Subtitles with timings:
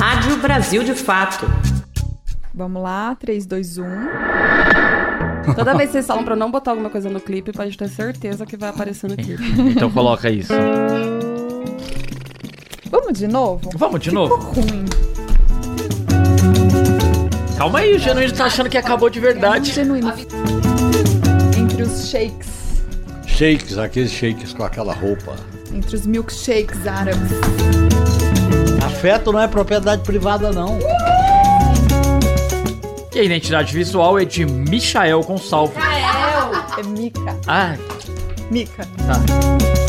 [0.00, 1.44] Rádio Brasil de Fato.
[2.54, 3.84] Vamos lá, 3, 2, 1.
[5.54, 8.46] Toda vez que vocês falam pra não botar alguma coisa no clipe, pode ter certeza
[8.46, 9.42] que vai aparecer no clipe.
[9.76, 10.54] Então coloca isso.
[12.90, 13.68] Vamos de novo?
[13.76, 14.52] Vamos de Ficou novo.
[14.52, 14.86] ruim.
[17.58, 19.70] Calma aí, o Genuíno tá achando que acabou de verdade.
[19.70, 20.14] Genuíno.
[21.58, 22.48] Entre os shakes.
[23.26, 25.36] Shakes, aqueles shakes com aquela roupa.
[25.72, 27.30] Entre os milkshakes árabes.
[28.84, 30.78] Afeto não é propriedade privada, não.
[33.14, 35.76] E a identidade visual é de Michael Gonçalves.
[36.78, 37.36] É mica.
[37.46, 37.76] Ah,
[38.50, 38.86] Mica.
[39.06, 39.79] tá.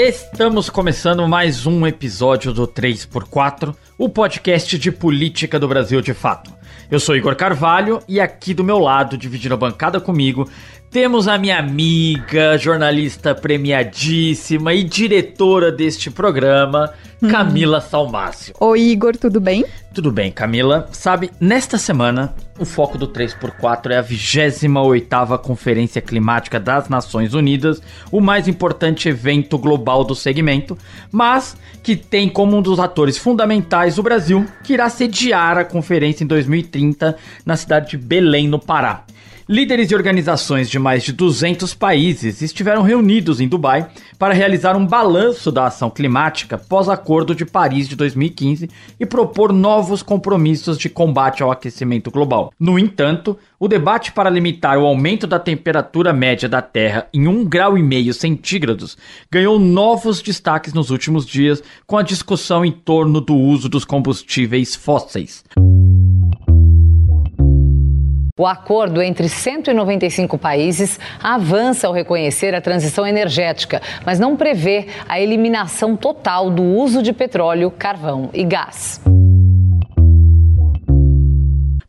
[0.00, 6.54] Estamos começando mais um episódio do 3x4, o podcast de política do Brasil de fato.
[6.88, 10.48] Eu sou Igor Carvalho e aqui do meu lado, dividindo a bancada comigo,
[10.90, 16.92] temos a minha amiga, jornalista premiadíssima e diretora deste programa,
[17.30, 18.54] Camila Salmácio.
[18.58, 19.66] Oi, Igor, tudo bem?
[19.92, 20.88] Tudo bem, Camila?
[20.92, 27.82] Sabe, nesta semana, o foco do 3x4 é a 28ª Conferência Climática das Nações Unidas,
[28.10, 30.78] o mais importante evento global do segmento,
[31.12, 36.24] mas que tem como um dos atores fundamentais o Brasil, que irá sediar a conferência
[36.24, 39.04] em 2030 na cidade de Belém, no Pará.
[39.50, 44.86] Líderes de organizações de mais de 200 países estiveram reunidos em Dubai para realizar um
[44.86, 48.68] balanço da ação climática pós-Acordo de Paris de 2015
[49.00, 52.52] e propor novos compromissos de combate ao aquecimento global.
[52.60, 57.48] No entanto, o debate para limitar o aumento da temperatura média da Terra em 1,5
[57.48, 57.72] grau
[58.12, 58.98] centígrados
[59.30, 64.76] ganhou novos destaques nos últimos dias com a discussão em torno do uso dos combustíveis
[64.76, 65.42] fósseis.
[68.38, 75.20] O acordo entre 195 países avança ao reconhecer a transição energética, mas não prevê a
[75.20, 79.00] eliminação total do uso de petróleo, carvão e gás.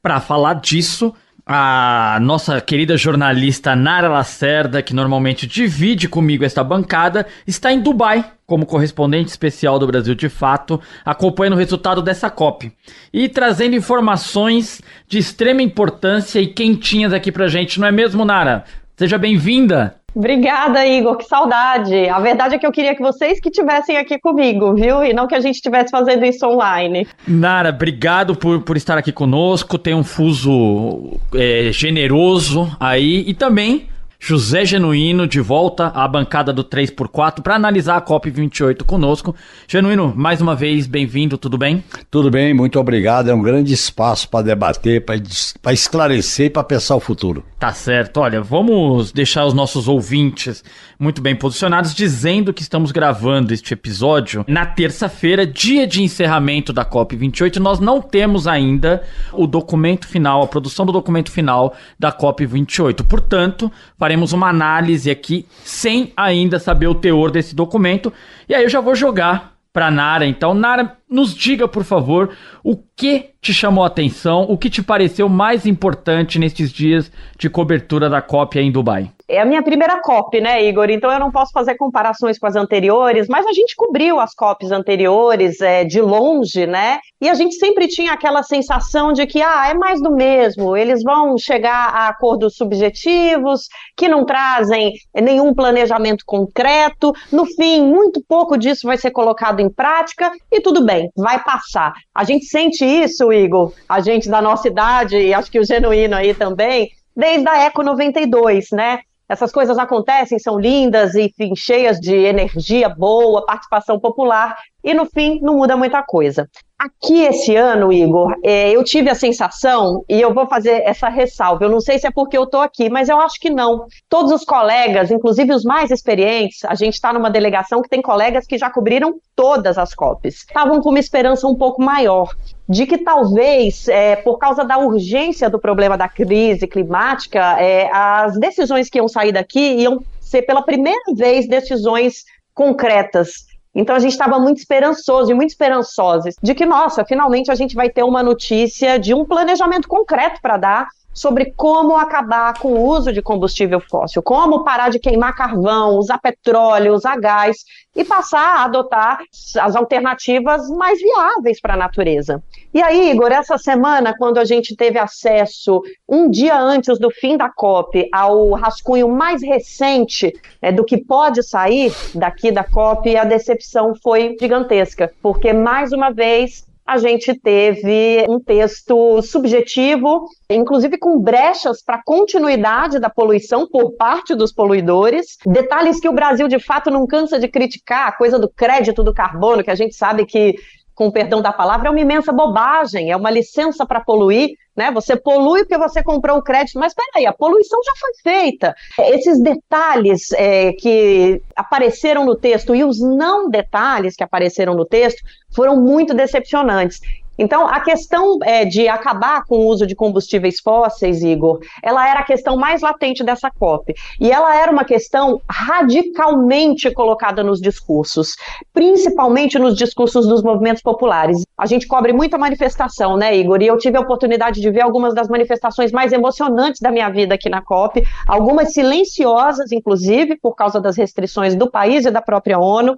[0.01, 1.13] Para falar disso,
[1.51, 8.23] a nossa querida jornalista Nara Lacerda, que normalmente divide comigo esta bancada, está em Dubai
[8.45, 12.71] como correspondente especial do Brasil de Fato, acompanhando o resultado dessa COP
[13.11, 18.63] e trazendo informações de extrema importância e quentinhas aqui pra gente, não é mesmo, Nara?
[18.95, 19.98] Seja bem-vinda!
[20.15, 22.07] Obrigada, Igor, que saudade.
[22.09, 25.03] A verdade é que eu queria que vocês que estivessem aqui comigo, viu?
[25.03, 27.07] E não que a gente estivesse fazendo isso online.
[27.27, 29.77] Nara, obrigado por, por estar aqui conosco.
[29.77, 33.23] Tem um fuso é, generoso aí.
[33.27, 33.87] E também
[34.21, 39.33] José Genuíno de volta à bancada do 3x4 para analisar a COP28 conosco.
[39.65, 41.83] Genuíno, mais uma vez, bem-vindo, tudo bem?
[42.11, 43.29] Tudo bem, muito obrigado.
[43.29, 47.45] É um grande espaço para debater, para esclarecer e para pensar o futuro.
[47.57, 48.19] Tá certo.
[48.19, 50.63] Olha, vamos deixar os nossos ouvintes
[50.99, 56.85] muito bem posicionados, dizendo que estamos gravando este episódio na terça-feira, dia de encerramento da
[56.85, 57.55] COP28.
[57.57, 63.03] Nós não temos ainda o documento final, a produção do documento final da COP28.
[63.07, 63.71] Portanto,
[64.09, 68.11] faremos uma análise aqui sem ainda saber o teor desse documento.
[68.47, 70.25] E aí eu já vou jogar para Nara.
[70.25, 74.83] Então, Nara, nos diga, por favor, o que te chamou a atenção, o que te
[74.83, 79.11] pareceu mais importante nestes dias de cobertura da COP em Dubai.
[79.29, 80.89] É a minha primeira COP, né, Igor?
[80.89, 84.71] Então eu não posso fazer comparações com as anteriores, mas a gente cobriu as COPs
[84.71, 86.97] anteriores é, de longe, né?
[87.21, 91.03] E a gente sempre tinha aquela sensação de que, ah, é mais do mesmo, eles
[91.03, 98.57] vão chegar a acordos subjetivos, que não trazem nenhum planejamento concreto, no fim, muito pouco
[98.57, 101.93] disso vai ser colocado em prática e tudo bem, vai passar.
[102.13, 106.15] A gente sente isso, Igor, a gente da nossa idade, e acho que o genuíno
[106.15, 108.99] aí também, desde a Eco 92, né?
[109.27, 115.39] Essas coisas acontecem, são lindas, enfim, cheias de energia boa, participação popular, e no fim
[115.41, 116.49] não muda muita coisa.
[116.77, 121.65] Aqui esse ano, Igor, é, eu tive a sensação, e eu vou fazer essa ressalva,
[121.65, 123.85] eu não sei se é porque eu estou aqui, mas eu acho que não.
[124.07, 128.47] Todos os colegas, inclusive os mais experientes, a gente está numa delegação que tem colegas
[128.47, 132.33] que já cobriram todas as COPs, estavam com uma esperança um pouco maior
[132.69, 138.39] de que talvez, é, por causa da urgência do problema da crise climática, é, as
[138.39, 142.23] decisões que iam sair daqui iam ser pela primeira vez decisões
[142.53, 143.48] concretas.
[143.79, 147.75] Então a gente estava muito esperançoso e muito esperançosos de que, nossa, finalmente a gente
[147.75, 152.85] vai ter uma notícia de um planejamento concreto para dar sobre como acabar com o
[152.85, 157.57] uso de combustível fóssil, como parar de queimar carvão, usar petróleo, usar gás
[157.95, 159.19] e passar a adotar
[159.59, 162.41] as alternativas mais viáveis para a natureza.
[162.73, 167.35] E aí, Igor, essa semana, quando a gente teve acesso, um dia antes do fim
[167.35, 173.23] da COP, ao rascunho mais recente é, do que pode sair daqui da COP, a
[173.23, 181.19] decepção foi gigantesca, porque mais uma vez a gente teve um texto subjetivo, inclusive com
[181.21, 185.37] brechas para continuidade da poluição por parte dos poluidores.
[185.45, 189.13] Detalhes que o Brasil de fato não cansa de criticar, a coisa do crédito do
[189.13, 190.55] carbono, que a gente sabe que
[190.95, 194.89] com perdão da palavra, é uma imensa bobagem, é uma licença para poluir, né?
[194.91, 198.73] Você polui porque você comprou o crédito, mas peraí, a poluição já foi feita.
[199.13, 205.21] Esses detalhes é, que apareceram no texto e os não detalhes que apareceram no texto
[205.53, 207.01] foram muito decepcionantes.
[207.39, 212.19] Então, a questão é, de acabar com o uso de combustíveis fósseis, Igor, ela era
[212.19, 213.93] a questão mais latente dessa COP.
[214.19, 218.35] E ela era uma questão radicalmente colocada nos discursos,
[218.73, 221.43] principalmente nos discursos dos movimentos populares.
[221.57, 223.61] A gente cobre muita manifestação, né, Igor?
[223.61, 227.35] E eu tive a oportunidade de ver algumas das manifestações mais emocionantes da minha vida
[227.35, 232.59] aqui na COP, algumas silenciosas, inclusive, por causa das restrições do país e da própria
[232.59, 232.95] ONU.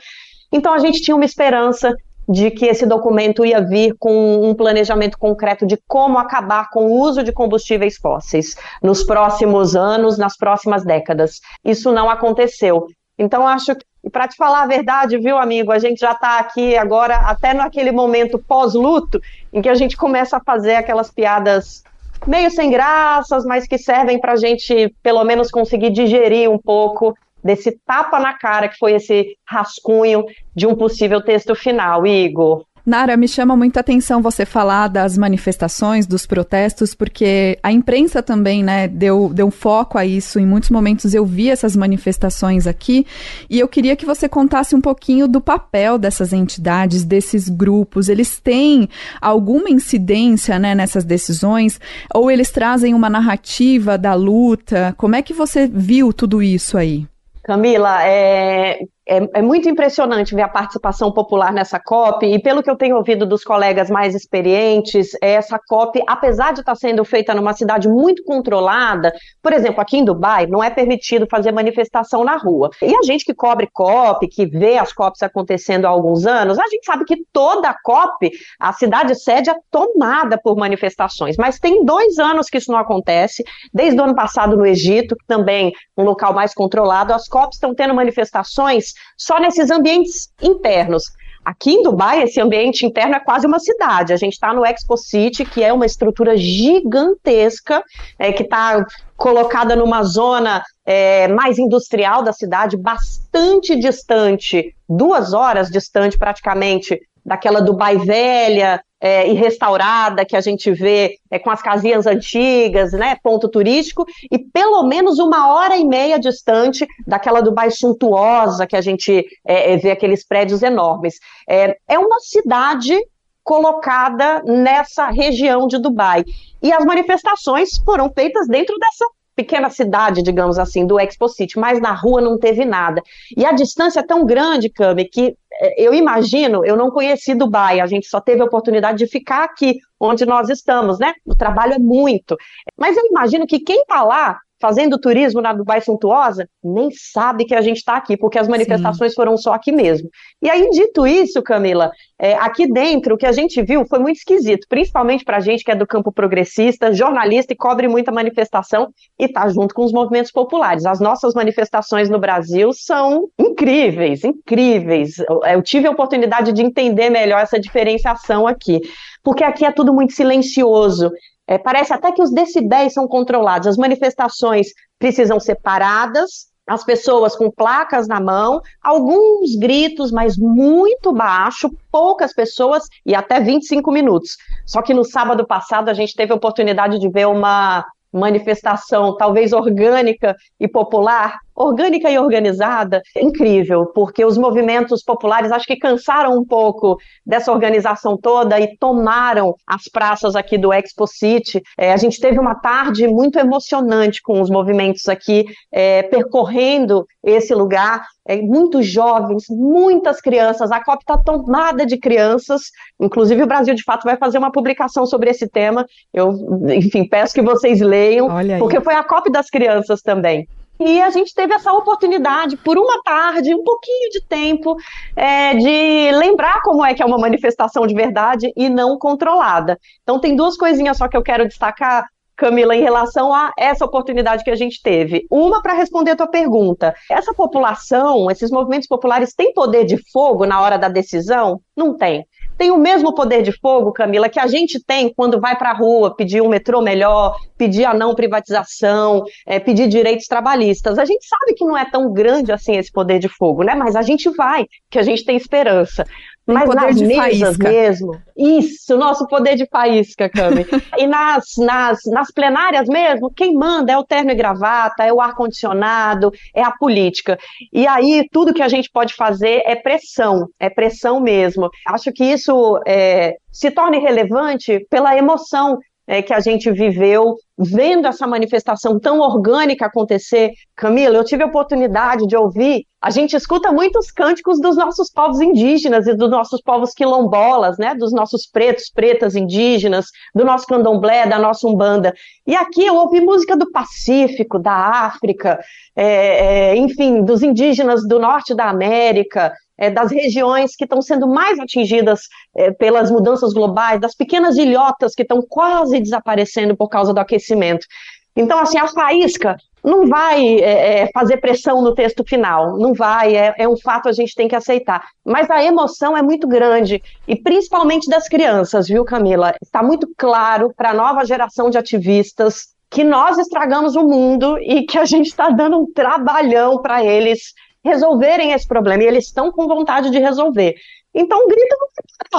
[0.52, 1.96] Então, a gente tinha uma esperança
[2.28, 7.00] de que esse documento ia vir com um planejamento concreto de como acabar com o
[7.00, 11.42] uso de combustíveis fósseis nos próximos anos, nas próximas décadas.
[11.64, 12.88] Isso não aconteceu.
[13.18, 16.76] Então, acho que, para te falar a verdade, viu, amigo, a gente já está aqui
[16.76, 19.22] agora, até naquele momento pós-luto,
[19.54, 21.84] em que a gente começa a fazer aquelas piadas
[22.26, 27.16] meio sem graças, mas que servem para a gente, pelo menos, conseguir digerir um pouco
[27.44, 32.66] desse tapa na cara que foi esse rascunho de um possível texto final, Igor.
[32.84, 38.64] Nara, me chama muita atenção você falar das manifestações, dos protestos, porque a imprensa também,
[38.64, 40.40] né, deu, deu foco a isso.
[40.40, 43.06] Em muitos momentos eu vi essas manifestações aqui
[43.48, 48.10] e eu queria que você contasse um pouquinho do papel dessas entidades, desses grupos.
[48.10, 48.90] Eles têm
[49.22, 51.80] alguma incidência, né, nessas decisões?
[52.14, 54.96] Ou eles trazem uma narrativa da luta?
[54.98, 57.06] Como é que você viu tudo isso aí?
[57.44, 62.70] Camila, é, é, é, muito impressionante ver a participação popular nessa COP, e pelo que
[62.70, 67.54] eu tenho ouvido dos colegas mais experientes, essa COP, apesar de estar sendo feita numa
[67.54, 69.12] cidade muito controlada,
[69.42, 72.70] por exemplo, aqui em Dubai, não é permitido fazer manifestação na rua.
[72.82, 76.68] E a gente que cobre COP, que vê as COPs acontecendo há alguns anos, a
[76.68, 81.84] gente sabe que toda a COP, a cidade sede é tomada por manifestações, mas tem
[81.84, 83.44] dois anos que isso não acontece,
[83.74, 87.94] desde o ano passado no Egito, também um local mais controlado, as COPs estão tendo
[87.96, 91.04] manifestações só nesses ambientes internos.
[91.44, 94.14] Aqui em Dubai, esse ambiente interno é quase uma cidade.
[94.14, 97.84] A gente está no Expo City, que é uma estrutura gigantesca,
[98.20, 98.86] é, que está
[99.18, 107.62] colocada numa zona é, mais industrial da cidade, bastante distante, duas horas distante praticamente daquela
[107.62, 113.18] Dubai velha, é, e restaurada que a gente vê é, com as casinhas antigas, né,
[113.24, 118.82] ponto turístico, e pelo menos uma hora e meia distante daquela Dubai suntuosa que a
[118.82, 121.16] gente é, é vê aqueles prédios enormes.
[121.50, 122.96] É, é uma cidade
[123.44, 126.24] colocada nessa região de Dubai.
[126.62, 131.80] E as manifestações foram feitas dentro dessa pequena cidade, digamos assim, do Expo City, mas
[131.80, 133.02] na rua não teve nada.
[133.36, 137.80] E a distância é tão grande, Cami, que é, eu imagino, eu não conheci Dubai,
[137.80, 141.14] a gente só teve a oportunidade de ficar aqui, onde nós estamos, né?
[141.26, 142.36] O trabalho é muito.
[142.78, 147.56] Mas eu imagino que quem está lá fazendo turismo na Dubai Suntuosa, nem sabe que
[147.56, 149.16] a gente está aqui, porque as manifestações Sim.
[149.16, 150.10] foram só aqui mesmo.
[150.42, 154.18] E aí, dito isso, Camila, é, aqui dentro, o que a gente viu foi muito
[154.18, 158.90] esquisito, principalmente para a gente que é do campo progressista, jornalista e cobre muita manifestação
[159.20, 160.86] e está junto com os movimentos populares.
[160.86, 165.16] As nossas manifestações no Brasil são incríveis, incríveis.
[165.52, 168.80] Eu tive a oportunidade de entender melhor essa diferenciação aqui,
[169.24, 171.12] porque aqui é tudo muito silencioso.
[171.52, 174.68] É, parece até que os decibéis são controlados, as manifestações
[174.98, 182.34] precisam ser paradas, as pessoas com placas na mão, alguns gritos, mas muito baixo, poucas
[182.34, 184.38] pessoas e até 25 minutos.
[184.66, 189.52] Só que no sábado passado a gente teve a oportunidade de ver uma manifestação talvez
[189.52, 196.38] orgânica e popular orgânica e organizada, é incrível, porque os movimentos populares acho que cansaram
[196.38, 201.62] um pouco dessa organização toda e tomaram as praças aqui do Expo City.
[201.78, 207.54] É, a gente teve uma tarde muito emocionante com os movimentos aqui é, percorrendo esse
[207.54, 208.04] lugar.
[208.28, 210.72] É, muitos jovens, muitas crianças.
[210.72, 212.62] A COP está tomada de crianças.
[213.00, 215.86] Inclusive, o Brasil, de fato, vai fazer uma publicação sobre esse tema.
[216.14, 216.32] Eu,
[216.70, 218.28] enfim, peço que vocês leiam,
[218.60, 220.48] porque foi a COP das crianças também.
[220.84, 224.76] E a gente teve essa oportunidade, por uma tarde, um pouquinho de tempo,
[225.16, 229.78] é, de lembrar como é que é uma manifestação de verdade e não controlada.
[230.02, 232.06] Então, tem duas coisinhas só que eu quero destacar.
[232.36, 235.28] Camila, em relação a essa oportunidade que a gente teve.
[235.30, 236.92] Uma para responder a tua pergunta.
[237.08, 241.62] Essa população, esses movimentos populares têm poder de fogo na hora da decisão?
[241.78, 242.26] Não tem
[242.62, 245.74] tem o mesmo poder de fogo, Camila, que a gente tem quando vai para a
[245.74, 251.00] rua pedir um metrô melhor, pedir a não privatização, é, pedir direitos trabalhistas.
[251.00, 253.74] A gente sabe que não é tão grande assim esse poder de fogo, né?
[253.74, 256.06] Mas a gente vai, que a gente tem esperança.
[256.52, 257.70] Tem Mas poder nas de mesas faísca.
[257.70, 260.66] mesmo, isso, nosso poder de faísca, Cami.
[261.00, 265.22] e nas, nas, nas plenárias mesmo, quem manda é o terno e gravata, é o
[265.22, 267.38] ar-condicionado, é a política.
[267.72, 271.70] E aí, tudo que a gente pode fazer é pressão, é pressão mesmo.
[271.88, 278.08] Acho que isso é, se torna relevante pela emoção é, que a gente viveu vendo
[278.08, 280.52] essa manifestação tão orgânica acontecer.
[280.76, 285.42] Camila, eu tive a oportunidade de ouvir, a gente escuta muitos cânticos dos nossos povos
[285.42, 290.06] indígenas e dos nossos povos quilombolas, né, dos nossos pretos, pretas indígenas,
[290.36, 292.14] do nosso candomblé, da nossa umbanda.
[292.46, 295.60] E aqui eu ouvi música do Pacífico, da África,
[295.96, 301.28] é, é, enfim, dos indígenas do norte da América, é, das regiões que estão sendo
[301.28, 302.22] mais atingidas
[302.56, 307.88] é, pelas mudanças globais, das pequenas ilhotas que estão quase desaparecendo por causa do aquecimento.
[308.36, 313.36] Então, assim, a faísca não vai é, é, fazer pressão no texto final, não vai,
[313.36, 315.04] é, é um fato a gente tem que aceitar.
[315.26, 319.54] Mas a emoção é muito grande, e principalmente das crianças, viu, Camila?
[319.62, 324.84] Está muito claro para a nova geração de ativistas que nós estragamos o mundo e
[324.84, 329.52] que a gente está dando um trabalhão para eles resolverem esse problema, e eles estão
[329.52, 330.76] com vontade de resolver.
[331.14, 331.76] Então, grita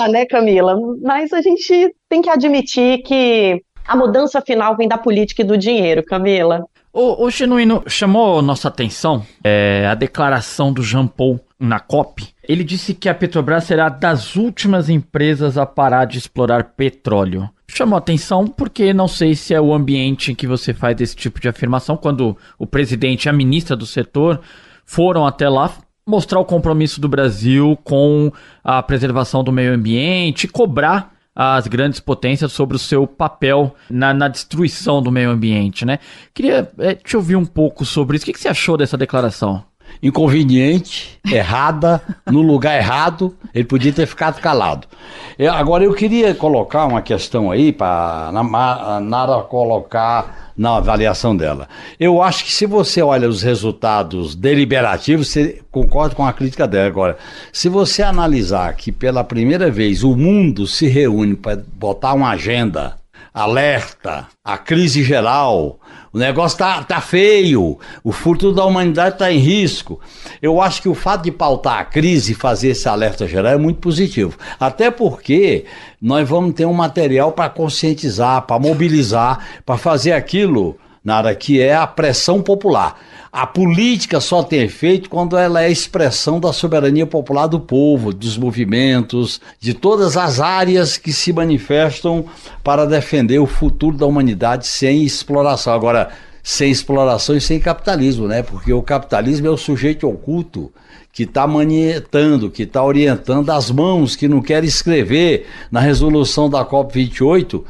[0.08, 0.78] né, Camila?
[1.02, 5.56] Mas a gente tem que admitir que a mudança final vem da política e do
[5.56, 6.64] dinheiro, Camila.
[6.92, 12.28] O, o Genuíno chamou nossa atenção é, a declaração do Jean Paul na COP.
[12.46, 17.48] Ele disse que a Petrobras será das últimas empresas a parar de explorar petróleo.
[17.68, 21.40] Chamou atenção porque não sei se é o ambiente em que você faz esse tipo
[21.40, 24.40] de afirmação, quando o presidente e a ministra do setor
[24.84, 25.72] foram até lá
[26.06, 28.30] mostrar o compromisso do Brasil com
[28.62, 34.28] a preservação do meio ambiente, cobrar as grandes potências sobre o seu papel na, na
[34.28, 35.98] destruição do meio ambiente, né?
[36.34, 38.24] Queria é, te ouvir um pouco sobre isso.
[38.24, 39.64] O que, que você achou dessa declaração?
[40.02, 44.86] Inconveniente, errada, no lugar errado, ele podia ter ficado calado.
[45.38, 51.68] Eu, agora eu queria colocar uma questão aí para a Nara colocar na avaliação dela.
[51.98, 56.86] Eu acho que se você olha os resultados deliberativos, você concorda com a crítica dela.
[56.86, 57.18] Agora,
[57.52, 62.96] se você analisar que pela primeira vez o mundo se reúne para botar uma agenda
[63.32, 65.80] alerta, a crise geral,
[66.12, 69.98] o negócio tá, tá feio, o futuro da humanidade está em risco.
[70.42, 73.56] Eu acho que o fato de pautar a crise e fazer esse alerta geral é
[73.56, 74.36] muito positivo.
[74.60, 75.64] Até porque
[76.00, 81.74] nós vamos ter um material para conscientizar, para mobilizar, para fazer aquilo, Nara, que é
[81.74, 82.98] a pressão popular.
[83.32, 88.36] A política só tem efeito quando ela é expressão da soberania popular do povo, dos
[88.36, 92.26] movimentos, de todas as áreas que se manifestam
[92.62, 95.72] para defender o futuro da humanidade sem exploração.
[95.72, 96.10] Agora,
[96.42, 98.42] sem exploração e sem capitalismo, né?
[98.42, 100.72] Porque o capitalismo é o sujeito oculto
[101.12, 106.64] que está manietando, que está orientando as mãos que não querem escrever na resolução da
[106.64, 107.62] COP28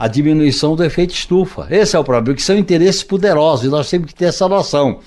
[0.00, 1.66] a diminuição do efeito estufa.
[1.68, 5.00] Esse é o problema, que são interesses poderosos e nós temos que ter essa noção.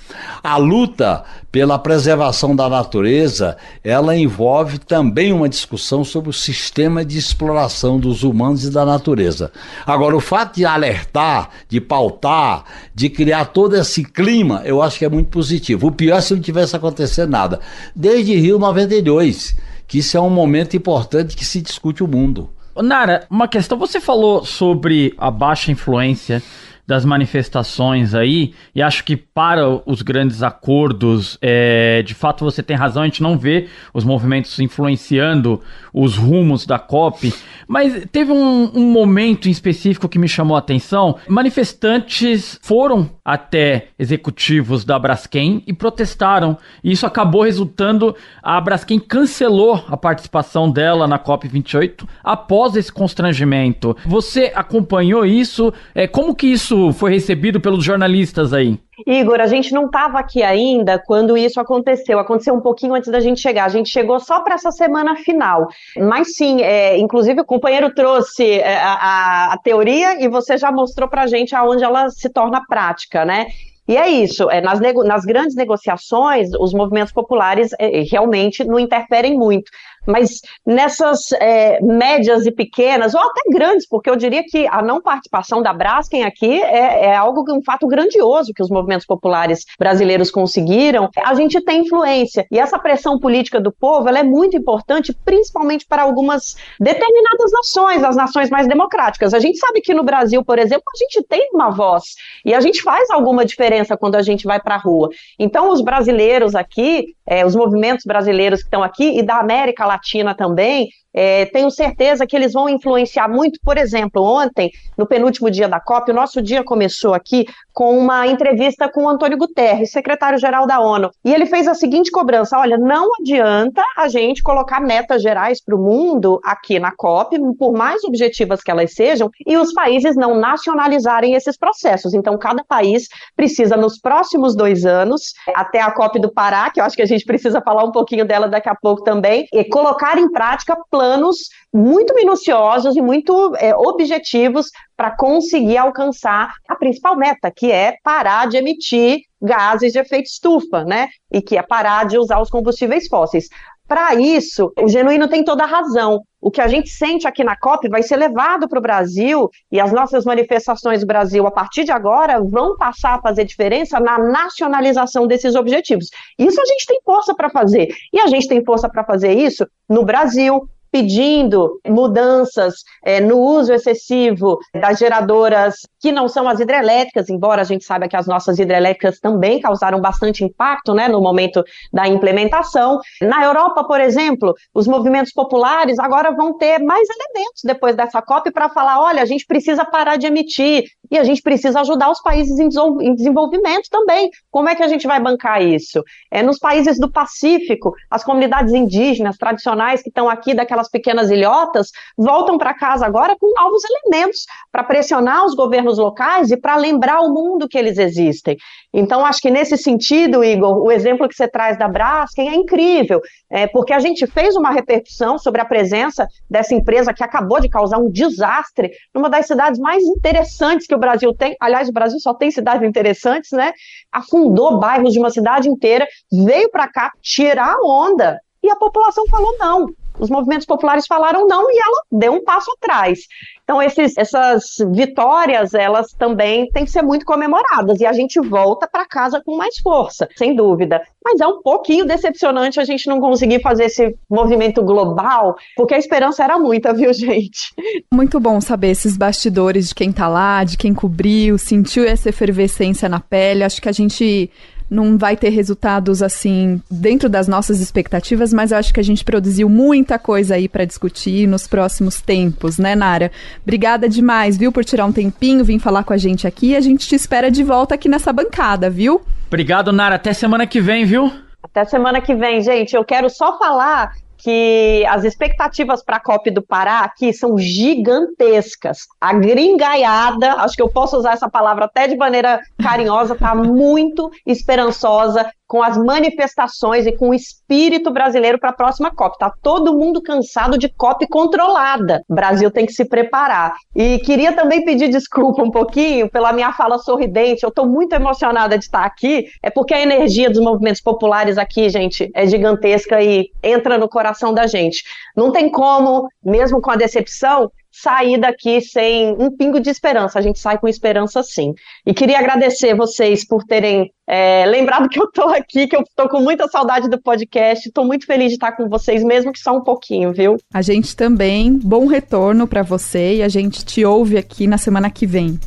[0.43, 7.17] A luta pela preservação da natureza, ela envolve também uma discussão sobre o sistema de
[7.17, 9.51] exploração dos humanos e da natureza.
[9.83, 15.05] Agora, o fato de alertar, de pautar, de criar todo esse clima, eu acho que
[15.05, 15.87] é muito positivo.
[15.87, 17.59] O pior é se não tivesse acontecendo nada.
[17.95, 19.55] Desde Rio 92,
[19.87, 22.51] que isso é um momento importante que se discute o mundo.
[22.81, 23.77] Nara, uma questão.
[23.77, 26.41] Você falou sobre a baixa influência
[26.85, 32.75] das manifestações aí, e acho que para os grandes acordos, é, de fato você tem
[32.75, 35.61] razão, a gente não vê os movimentos influenciando
[35.93, 37.33] os rumos da COP,
[37.67, 41.17] mas teve um, um momento em específico que me chamou a atenção.
[41.27, 49.83] Manifestantes foram até executivos da Braskem e protestaram, e isso acabou resultando, a Braskem cancelou
[49.87, 53.95] a participação dela na COP28 após esse constrangimento.
[54.05, 55.73] Você acompanhou isso?
[55.95, 58.79] É, como que isso isso foi recebido pelos jornalistas aí?
[59.07, 62.19] Igor, a gente não estava aqui ainda quando isso aconteceu.
[62.19, 63.65] Aconteceu um pouquinho antes da gente chegar.
[63.65, 65.67] A gente chegou só para essa semana final.
[65.97, 70.71] Mas sim, é, inclusive o companheiro trouxe é, a, a, a teoria e você já
[70.71, 73.47] mostrou para a gente aonde ela se torna prática, né?
[73.85, 79.37] E é isso, é, nas, nas, grandes negociações, os movimentos populares é, realmente não interferem
[79.37, 79.69] muito.
[80.05, 85.01] Mas nessas é, médias e pequenas, ou até grandes, porque eu diria que a não
[85.01, 90.31] participação da Braskem aqui é, é algo, um fato grandioso que os movimentos populares brasileiros
[90.31, 92.45] conseguiram, a gente tem influência.
[92.51, 98.03] E essa pressão política do povo ela é muito importante, principalmente para algumas determinadas nações,
[98.03, 99.33] as nações mais democráticas.
[99.33, 102.03] A gente sabe que no Brasil, por exemplo, a gente tem uma voz
[102.45, 105.09] e a gente faz alguma diferença quando a gente vai para a rua.
[105.39, 110.35] Então, os brasileiros aqui, é, os movimentos brasileiros que estão aqui e da América Latina
[110.35, 113.59] também, é, tenho certeza que eles vão influenciar muito.
[113.63, 118.27] Por exemplo, ontem, no penúltimo dia da COP, o nosso dia começou aqui com uma
[118.27, 121.11] entrevista com o Antônio Guterres, secretário-geral da ONU.
[121.23, 125.75] E ele fez a seguinte cobrança: olha, não adianta a gente colocar metas gerais para
[125.75, 130.35] o mundo aqui na COP, por mais objetivas que elas sejam, e os países não
[130.35, 132.13] nacionalizarem esses processos.
[132.13, 136.85] Então, cada país precisa, nos próximos dois anos, até a COP do Pará, que eu
[136.85, 140.17] acho que a gente precisa falar um pouquinho dela daqui a pouco também, e colocar
[140.17, 147.17] em prática planos planos muito minuciosos e muito é, objetivos para conseguir alcançar a principal
[147.17, 151.09] meta, que é parar de emitir gases de efeito estufa, né?
[151.29, 153.49] E que é parar de usar os combustíveis fósseis.
[153.85, 156.21] Para isso, o Genuíno tem toda a razão.
[156.41, 159.79] O que a gente sente aqui na COP vai ser levado para o Brasil e
[159.79, 164.17] as nossas manifestações do Brasil, a partir de agora, vão passar a fazer diferença na
[164.17, 166.07] nacionalização desses objetivos.
[166.39, 167.89] Isso a gente tem força para fazer.
[168.13, 173.73] E a gente tem força para fazer isso no Brasil, pedindo mudanças é, no uso
[173.73, 178.59] excessivo das geradoras que não são as hidrelétricas, embora a gente saiba que as nossas
[178.59, 182.99] hidrelétricas também causaram bastante impacto né, no momento da implementação.
[183.19, 188.51] Na Europa, por exemplo, os movimentos populares agora vão ter mais elementos depois dessa COP
[188.51, 190.83] para falar: olha, a gente precisa parar de emitir
[191.13, 194.29] e a gente precisa ajudar os países em desenvolvimento também.
[194.51, 196.03] Como é que a gente vai bancar isso?
[196.29, 201.29] É, nos países do Pacífico, as comunidades indígenas tradicionais que estão aqui daquelas aquelas pequenas
[201.29, 206.75] ilhotas, voltam para casa agora com novos elementos para pressionar os governos locais e para
[206.75, 208.57] lembrar o mundo que eles existem.
[208.93, 213.19] Então, acho que nesse sentido, Igor, o exemplo que você traz da Braskem é incrível,
[213.49, 217.67] é, porque a gente fez uma repercussão sobre a presença dessa empresa que acabou de
[217.67, 221.55] causar um desastre numa das cidades mais interessantes que o Brasil tem.
[221.59, 223.73] Aliás, o Brasil só tem cidades interessantes, né?
[224.11, 229.57] Afundou bairros de uma cidade inteira, veio para cá tirar onda e a população falou
[229.57, 229.87] não
[230.19, 233.19] os movimentos populares falaram não e ela deu um passo atrás.
[233.63, 238.87] Então, esses, essas vitórias, elas também têm que ser muito comemoradas e a gente volta
[238.87, 241.01] para casa com mais força, sem dúvida.
[241.23, 245.97] Mas é um pouquinho decepcionante a gente não conseguir fazer esse movimento global, porque a
[245.97, 247.73] esperança era muita, viu, gente?
[248.13, 253.07] Muito bom saber esses bastidores de quem tá lá, de quem cobriu, sentiu essa efervescência
[253.07, 253.63] na pele.
[253.63, 254.51] Acho que a gente
[254.89, 259.23] não vai ter resultados assim dentro das nossas expectativas, mas eu acho que a gente
[259.23, 263.31] produziu muita coisa aí para discutir nos próximos tempos, né, Nara?
[263.61, 266.75] Obrigada demais, viu, por tirar um tempinho, vir falar com a gente aqui.
[266.75, 269.21] A gente te espera de volta aqui nessa bancada, viu?
[269.47, 270.15] Obrigado, Nara.
[270.15, 271.31] Até semana que vem, viu?
[271.61, 272.95] Até semana que vem, gente.
[272.95, 274.13] Eu quero só falar
[274.43, 279.07] que as expectativas para a COP do Pará aqui são gigantescas.
[279.19, 284.29] A gringaiada, acho que eu posso usar essa palavra até de maneira carinhosa, está muito
[284.45, 289.39] esperançosa com as manifestações e com o espírito brasileiro para a próxima COP.
[289.39, 292.21] Tá todo mundo cansado de COP controlada.
[292.29, 293.73] O Brasil tem que se preparar.
[293.95, 297.63] E queria também pedir desculpa um pouquinho pela minha fala sorridente.
[297.63, 299.47] Eu estou muito emocionada de estar aqui.
[299.63, 304.53] É porque a energia dos movimentos populares aqui, gente, é gigantesca e entra no coração
[304.53, 305.03] da gente.
[305.35, 310.39] Não tem como, mesmo com a decepção, sair daqui sem um pingo de esperança.
[310.39, 311.73] A gente sai com esperança sim.
[312.03, 316.27] E queria agradecer vocês por terem é, lembrado que eu estou aqui, que eu estou
[316.27, 317.87] com muita saudade do podcast.
[317.87, 320.57] Estou muito feliz de estar com vocês, mesmo que só um pouquinho, viu?
[320.73, 321.79] A gente também.
[321.83, 325.59] Bom retorno para você e a gente te ouve aqui na semana que vem.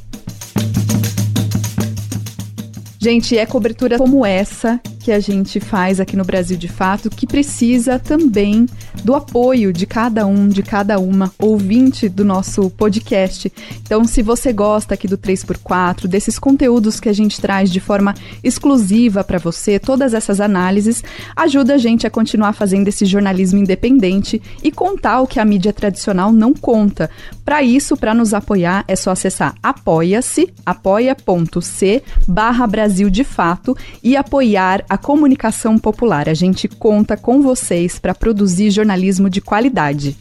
[3.00, 7.28] Gente, é cobertura como essa que a gente faz aqui no Brasil de Fato que
[7.28, 8.66] precisa também
[9.04, 13.52] do apoio de cada um, de cada uma ouvinte do nosso podcast.
[13.82, 18.16] Então, se você gosta aqui do 3x4, desses conteúdos que a gente traz de forma
[18.42, 21.04] exclusiva para você, todas essas análises,
[21.36, 25.72] ajuda a gente a continuar fazendo esse jornalismo independente e contar o que a mídia
[25.72, 27.08] tradicional não conta.
[27.44, 34.16] Para isso, para nos apoiar, é só acessar apoia-se, apoia.c barra Brasil de Fato e
[34.16, 36.28] apoiar a comunicação popular.
[36.28, 40.16] A gente conta com vocês para produzir jornalismo de qualidade.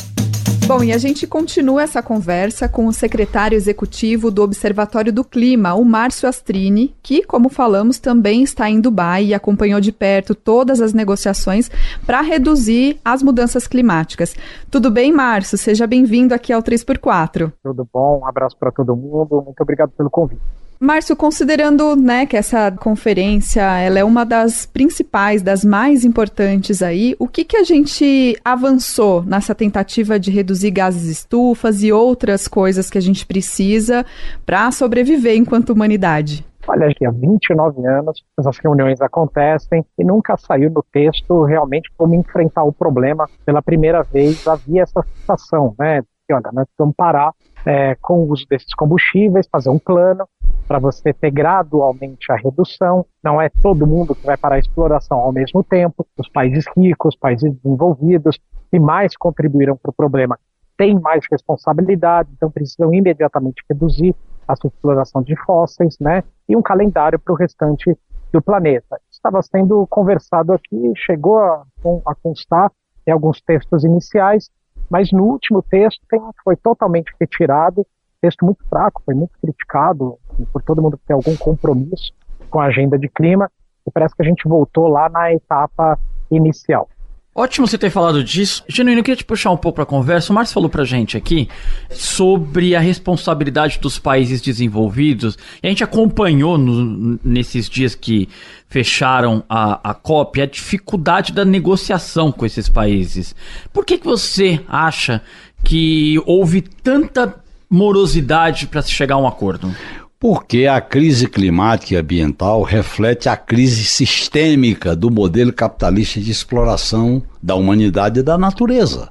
[0.67, 5.75] Bom, e a gente continua essa conversa com o secretário executivo do Observatório do Clima,
[5.75, 10.81] o Márcio Astrini, que, como falamos, também está em Dubai e acompanhou de perto todas
[10.81, 11.69] as negociações
[12.03, 14.35] para reduzir as mudanças climáticas.
[14.71, 15.55] Tudo bem, Márcio?
[15.55, 17.53] Seja bem-vindo aqui ao 3x4.
[17.61, 20.64] Tudo bom, um abraço para todo mundo, muito obrigado pelo convite.
[20.79, 27.15] Márcio, considerando né, que essa conferência ela é uma das principais, das mais importantes aí,
[27.17, 32.89] o que, que a gente avançou nessa tentativa de reduzir gases estufas e outras coisas
[32.89, 34.05] que a gente precisa
[34.45, 36.45] para sobreviver enquanto humanidade?
[36.67, 42.63] Olha, há 29 anos essas reuniões acontecem e nunca saiu no texto realmente como enfrentar
[42.63, 43.29] o problema.
[43.45, 46.01] Pela primeira vez havia essa sensação, né?
[46.27, 47.31] Que, olha, nós vamos parar
[47.65, 50.27] é, com o uso desses combustíveis, fazer um plano
[50.67, 53.06] para você ter gradualmente a redução.
[53.23, 56.06] Não é todo mundo que vai parar a exploração ao mesmo tempo.
[56.17, 58.39] Os países ricos, os países desenvolvidos,
[58.71, 60.38] que mais contribuíram para o problema,
[60.78, 64.15] têm mais responsabilidade, então precisam imediatamente reduzir
[64.47, 66.23] a sua exploração de fósseis, né?
[66.47, 67.97] E um calendário para o restante
[68.32, 68.99] do planeta.
[69.10, 71.63] Estava sendo conversado aqui, chegou a,
[72.06, 72.71] a constar
[73.08, 74.49] em alguns textos iniciais,
[74.89, 77.86] mas no último texto tem, foi totalmente retirado
[78.25, 80.17] texto muito fraco, foi muito criticado
[80.51, 82.11] por todo mundo que tem algum compromisso
[82.49, 83.49] com a agenda de clima,
[83.88, 85.99] e parece que a gente voltou lá na etapa
[86.31, 86.89] inicial.
[87.38, 88.63] Ótimo você ter falado disso.
[88.67, 90.31] Genuíno, eu queria te puxar um pouco para a conversa.
[90.31, 91.49] O Márcio falou para gente aqui
[91.89, 95.38] sobre a responsabilidade dos países desenvolvidos.
[95.61, 98.29] E a gente acompanhou no, nesses dias que
[98.69, 103.35] fecharam a, a COP a dificuldade da negociação com esses países.
[103.73, 105.21] Por que, que você acha
[105.61, 109.73] que houve tanta morosidade para se chegar a um acordo?
[110.19, 117.21] Porque a crise climática e ambiental reflete a crise sistêmica do modelo capitalista de exploração
[117.43, 119.10] da humanidade e da natureza.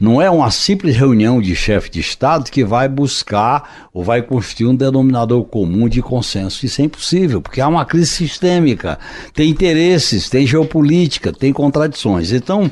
[0.00, 4.68] Não é uma simples reunião de chefe de Estado que vai buscar ou vai construir
[4.68, 6.64] um denominador comum de consenso.
[6.64, 8.98] Isso é impossível, porque há uma crise sistêmica,
[9.34, 12.32] tem interesses, tem geopolítica, tem contradições.
[12.32, 12.70] Então,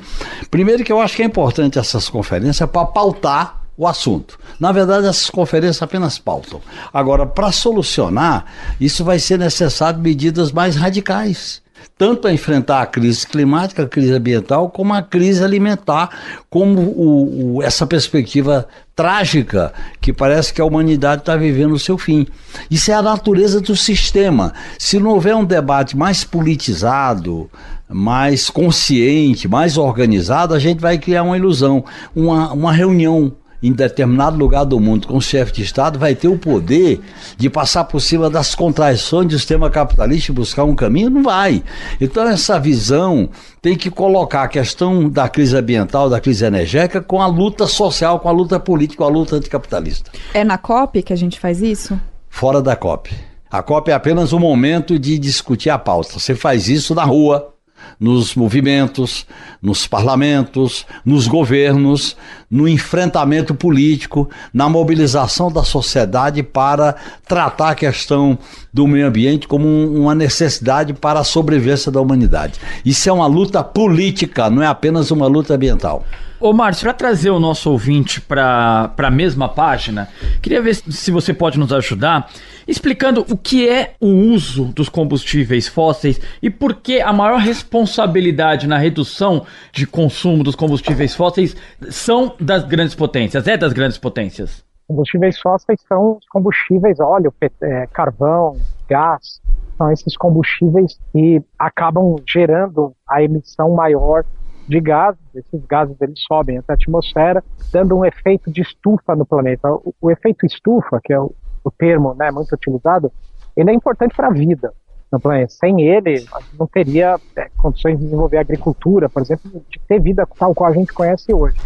[0.50, 4.38] primeiro que eu acho que é importante essas conferências para pautar o assunto.
[4.58, 6.60] Na verdade, essas conferências apenas pautam.
[6.92, 8.44] Agora, para solucionar,
[8.80, 11.62] isso vai ser necessário medidas mais radicais.
[11.96, 16.10] Tanto a enfrentar a crise climática, a crise ambiental, como a crise alimentar,
[16.50, 21.98] como o, o, essa perspectiva trágica que parece que a humanidade está vivendo o seu
[21.98, 22.26] fim.
[22.70, 24.52] Isso é a natureza do sistema.
[24.78, 27.50] Se não houver um debate mais politizado,
[27.88, 31.84] mais consciente, mais organizado, a gente vai criar uma ilusão,
[32.14, 33.32] uma, uma reunião
[33.64, 37.00] em determinado lugar do mundo com o chefe de Estado vai ter o poder
[37.38, 41.08] de passar por cima das contradições do sistema capitalista e buscar um caminho?
[41.08, 41.62] Não vai.
[41.98, 43.30] Então, essa visão
[43.62, 48.20] tem que colocar a questão da crise ambiental, da crise energética, com a luta social,
[48.20, 50.10] com a luta política, com a luta anticapitalista.
[50.34, 51.98] É na COP que a gente faz isso?
[52.28, 53.10] Fora da COP.
[53.50, 56.18] A COP é apenas um momento de discutir a pauta.
[56.18, 57.53] Você faz isso na rua,
[57.98, 59.26] nos movimentos,
[59.60, 62.16] nos parlamentos, nos governos,
[62.50, 66.94] no enfrentamento político, na mobilização da sociedade para
[67.26, 68.38] tratar a questão
[68.72, 72.60] do meio ambiente como uma necessidade para a sobrevivência da humanidade.
[72.84, 76.04] Isso é uma luta política, não é apenas uma luta ambiental.
[76.44, 80.10] Ô Márcio, para trazer o nosso ouvinte para a mesma página,
[80.42, 82.28] queria ver se você pode nos ajudar
[82.68, 88.66] explicando o que é o uso dos combustíveis fósseis e por que a maior responsabilidade
[88.66, 91.56] na redução de consumo dos combustíveis fósseis
[91.88, 94.62] são das grandes potências, é das grandes potências.
[94.86, 99.40] Combustíveis fósseis são os combustíveis, óleo, é, carvão, gás,
[99.78, 104.26] são esses combustíveis que acabam gerando a emissão maior
[104.66, 109.26] de gases, esses gases eles sobem até a atmosfera, dando um efeito de estufa no
[109.26, 109.72] planeta.
[109.72, 113.12] O, o efeito estufa, que é o, o termo né, muito utilizado,
[113.56, 114.72] ele é importante para a vida
[115.12, 115.52] no planeta.
[115.52, 116.24] Sem ele,
[116.58, 120.74] não teria é, condições de desenvolver agricultura, por exemplo, de ter vida tal qual a
[120.74, 121.56] gente conhece hoje.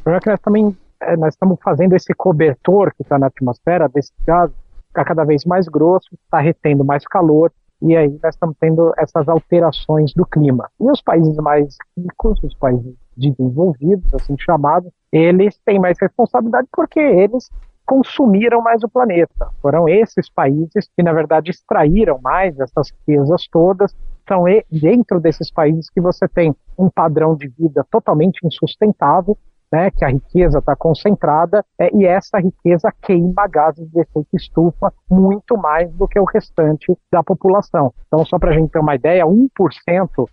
[0.00, 3.26] O problema é que nós também é, nós estamos fazendo esse cobertor que está na
[3.26, 4.50] atmosfera desse gás
[4.92, 7.50] ficar cada vez mais grosso, está retendo mais calor,
[7.82, 10.70] e aí nós estamos tendo essas alterações do clima.
[10.80, 17.00] E os países mais ricos, os países desenvolvidos, assim chamados, eles têm mais responsabilidade porque
[17.00, 17.50] eles
[17.84, 19.48] consumiram mais o planeta.
[19.60, 23.94] Foram esses países que, na verdade, extraíram mais essas riquezas todas.
[24.28, 29.36] São dentro desses países que você tem um padrão de vida totalmente insustentável
[29.72, 34.92] né, que a riqueza está concentrada é, e essa riqueza queima gases de efeito estufa
[35.10, 37.92] muito mais do que o restante da população.
[38.06, 39.48] Então, só para a gente ter uma ideia, 1%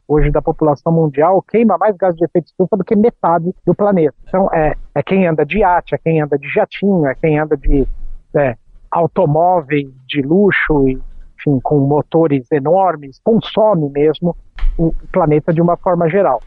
[0.08, 4.16] hoje da população mundial queima mais gases de efeito estufa do que metade do planeta.
[4.28, 7.56] Então, é, é quem anda de iate, é quem anda de jatinho, é quem anda
[7.56, 7.88] de
[8.36, 8.56] é,
[10.08, 11.02] de luxo, e,
[11.40, 14.36] enfim, com motores enormes, consome mesmo
[14.78, 16.42] o planeta de uma forma geral.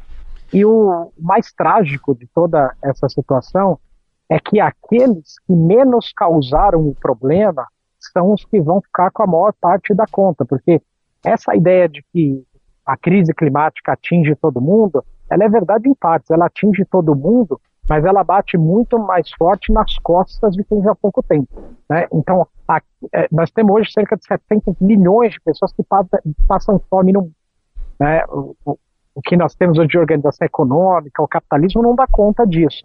[0.52, 3.78] E o mais trágico de toda essa situação
[4.28, 7.66] é que aqueles que menos causaram o problema
[7.98, 10.80] são os que vão ficar com a maior parte da conta, porque
[11.24, 12.44] essa ideia de que
[12.84, 17.60] a crise climática atinge todo mundo, ela é verdade em partes, ela atinge todo mundo,
[17.88, 21.48] mas ela bate muito mais forte nas costas de quem já pouco tempo.
[21.88, 22.06] Né?
[22.12, 22.80] Então, a,
[23.12, 25.82] é, nós temos hoje cerca de 70 milhões de pessoas que
[26.46, 27.34] passam, fome no mundo.
[27.98, 28.22] Né?
[29.20, 32.82] Que nós temos hoje de organização econômica, o capitalismo não dá conta disso.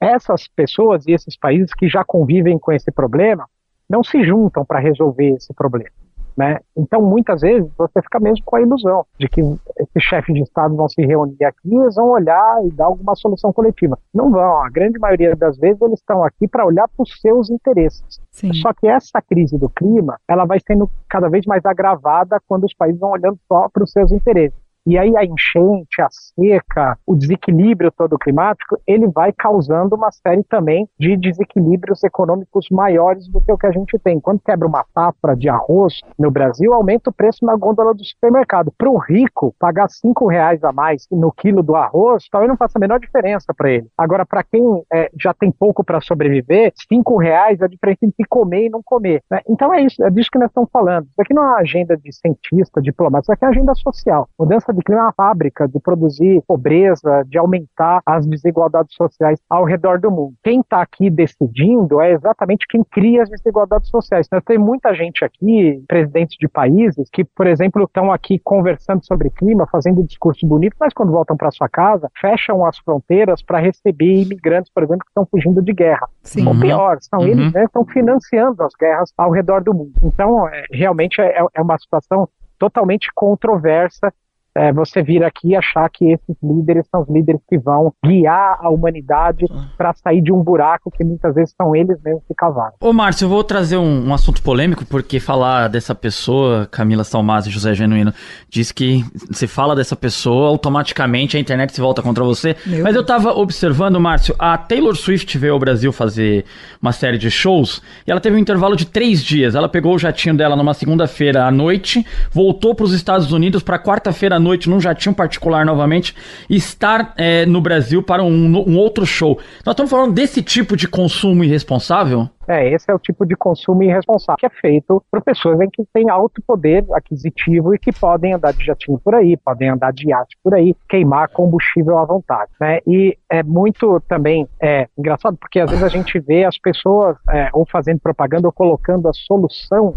[0.00, 3.46] Essas pessoas e esses países que já convivem com esse problema
[3.88, 5.90] não se juntam para resolver esse problema.
[6.36, 6.58] Né?
[6.76, 10.74] Então, muitas vezes, você fica mesmo com a ilusão de que esses chefes de Estado
[10.74, 13.98] vão se reunir aqui e vão olhar e dar alguma solução coletiva.
[14.14, 14.62] Não vão.
[14.62, 18.20] A grande maioria das vezes, eles estão aqui para olhar para os seus interesses.
[18.30, 18.52] Sim.
[18.54, 22.74] Só que essa crise do clima, ela vai sendo cada vez mais agravada quando os
[22.74, 24.58] países vão olhando só para os seus interesses.
[24.86, 30.42] E aí a enchente, a seca, o desequilíbrio todo climático, ele vai causando uma série
[30.44, 34.20] também de desequilíbrios econômicos maiores do que o que a gente tem.
[34.20, 38.72] Quando quebra uma safra de arroz no Brasil, aumenta o preço na gôndola do supermercado.
[38.76, 42.78] Para o rico, pagar cinco reais a mais no quilo do arroz, talvez não faça
[42.78, 43.86] a menor diferença para ele.
[43.96, 44.62] Agora, para quem
[44.92, 48.82] é, já tem pouco para sobreviver, cinco reais é a diferença entre comer e não
[48.82, 49.22] comer.
[49.30, 49.40] Né?
[49.48, 51.04] Então é isso, é disso que nós estamos falando.
[51.04, 54.28] Isso aqui não é uma agenda de cientista, diplomata, isso aqui é uma agenda social.
[54.38, 59.64] Mudança de clima é uma fábrica de produzir pobreza, de aumentar as desigualdades sociais ao
[59.64, 60.34] redor do mundo.
[60.42, 64.26] Quem está aqui decidindo é exatamente quem cria as desigualdades sociais.
[64.30, 69.30] Nós tem muita gente aqui, presidentes de países, que, por exemplo, estão aqui conversando sobre
[69.30, 73.58] clima, fazendo um discurso bonito, mas quando voltam para sua casa, fecham as fronteiras para
[73.58, 76.08] receber imigrantes, por exemplo, que estão fugindo de guerra.
[76.22, 76.46] Sim.
[76.46, 77.26] Ou pior, são uhum.
[77.26, 79.92] eles né, estão financiando as guerras ao redor do mundo.
[80.02, 82.28] Então, é, realmente é, é uma situação
[82.58, 84.12] totalmente controversa
[84.56, 88.58] é, você vir aqui e achar que esses líderes são os líderes que vão guiar
[88.60, 89.68] a humanidade ah.
[89.76, 92.72] para sair de um buraco que muitas vezes são eles mesmos que cavaram.
[92.80, 97.46] Ô Márcio, eu vou trazer um, um, assunto polêmico, porque falar dessa pessoa, Camila Salmaz
[97.46, 98.12] e José Genuíno,
[98.48, 102.56] diz que se fala dessa pessoa, automaticamente a internet se volta contra você.
[102.66, 106.44] Meu Mas eu tava observando, Márcio, a Taylor Swift veio ao Brasil fazer
[106.82, 109.54] uma série de shows e ela teve um intervalo de três dias.
[109.54, 113.78] Ela pegou o jatinho dela numa segunda-feira à noite, voltou para os Estados Unidos para
[113.78, 116.14] quarta-feira noite num jatinho particular novamente,
[116.48, 119.38] estar é, no Brasil para um, um outro show.
[119.64, 122.28] Nós estamos falando desse tipo de consumo irresponsável?
[122.48, 126.10] É, esse é o tipo de consumo irresponsável que é feito por pessoas que têm
[126.10, 130.36] alto poder aquisitivo e que podem andar de jatinho por aí, podem andar de iate
[130.42, 132.50] por aí, queimar combustível à vontade.
[132.60, 132.80] Né?
[132.86, 137.50] E é muito também é, engraçado porque às vezes a gente vê as pessoas é,
[137.52, 139.94] ou fazendo propaganda ou colocando a solução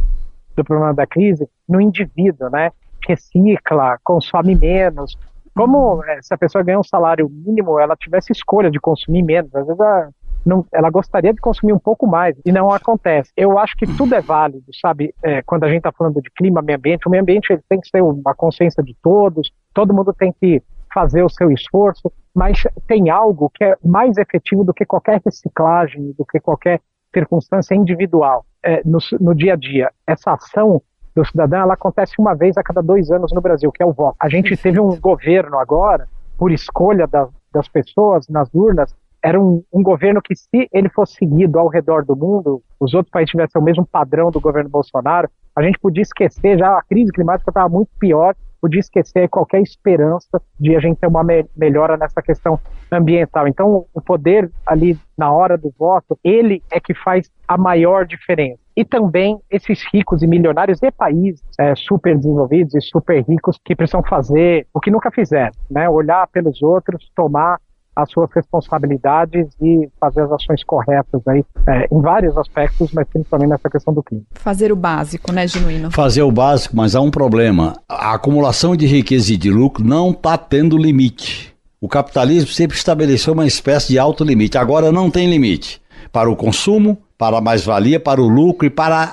[0.55, 2.71] do problema da crise no indivíduo, né?
[3.07, 5.15] Recicla, consome menos.
[5.55, 9.53] Como é, se a pessoa ganha um salário mínimo, ela tivesse escolha de consumir menos.
[9.55, 10.09] Às vezes ela,
[10.45, 13.31] não, ela gostaria de consumir um pouco mais e não acontece.
[13.37, 15.13] Eu acho que tudo é válido, sabe?
[15.23, 17.87] É, quando a gente está falando de clima, meio ambiente, o meio ambiente tem que
[17.87, 20.61] ser uma consciência de todos, todo mundo tem que
[20.93, 26.13] fazer o seu esforço, mas tem algo que é mais efetivo do que qualquer reciclagem,
[26.17, 26.79] do que qualquer
[27.13, 29.91] circunstância individual é, no, no dia a dia.
[30.05, 30.81] Essa ação
[31.15, 33.93] do cidadão, ela acontece uma vez a cada dois anos no Brasil, que é o
[33.93, 34.15] voto.
[34.19, 39.63] A gente teve um governo agora, por escolha da, das pessoas nas urnas, era um,
[39.71, 43.61] um, governo que, se ele fosse seguido ao redor do mundo, os outros países tivessem
[43.61, 47.69] o mesmo padrão do governo Bolsonaro, a gente podia esquecer, já a crise climática estava
[47.69, 52.59] muito pior, podia esquecer qualquer esperança de a gente ter uma me melhora nessa questão
[52.91, 53.47] ambiental.
[53.47, 58.62] Então, o poder ali na hora do voto, ele é que faz a maior diferença
[58.75, 63.75] e também esses ricos e milionários de países é, super desenvolvidos e super ricos que
[63.75, 65.87] precisam fazer o que nunca fizeram, né?
[65.89, 67.59] Olhar pelos outros, tomar
[67.95, 73.49] as suas responsabilidades e fazer as ações corretas aí, é, em vários aspectos, mas principalmente
[73.49, 74.23] nessa questão do clima.
[74.31, 75.91] Fazer o básico, né, Genuíno?
[75.91, 77.73] Fazer o básico, mas há um problema.
[77.87, 81.53] A acumulação de riqueza e de lucro não está tendo limite.
[81.79, 84.57] O capitalismo sempre estabeleceu uma espécie de alto limite.
[84.57, 85.81] Agora não tem limite
[86.11, 89.09] para o consumo, para a mais-valia, para o lucro e para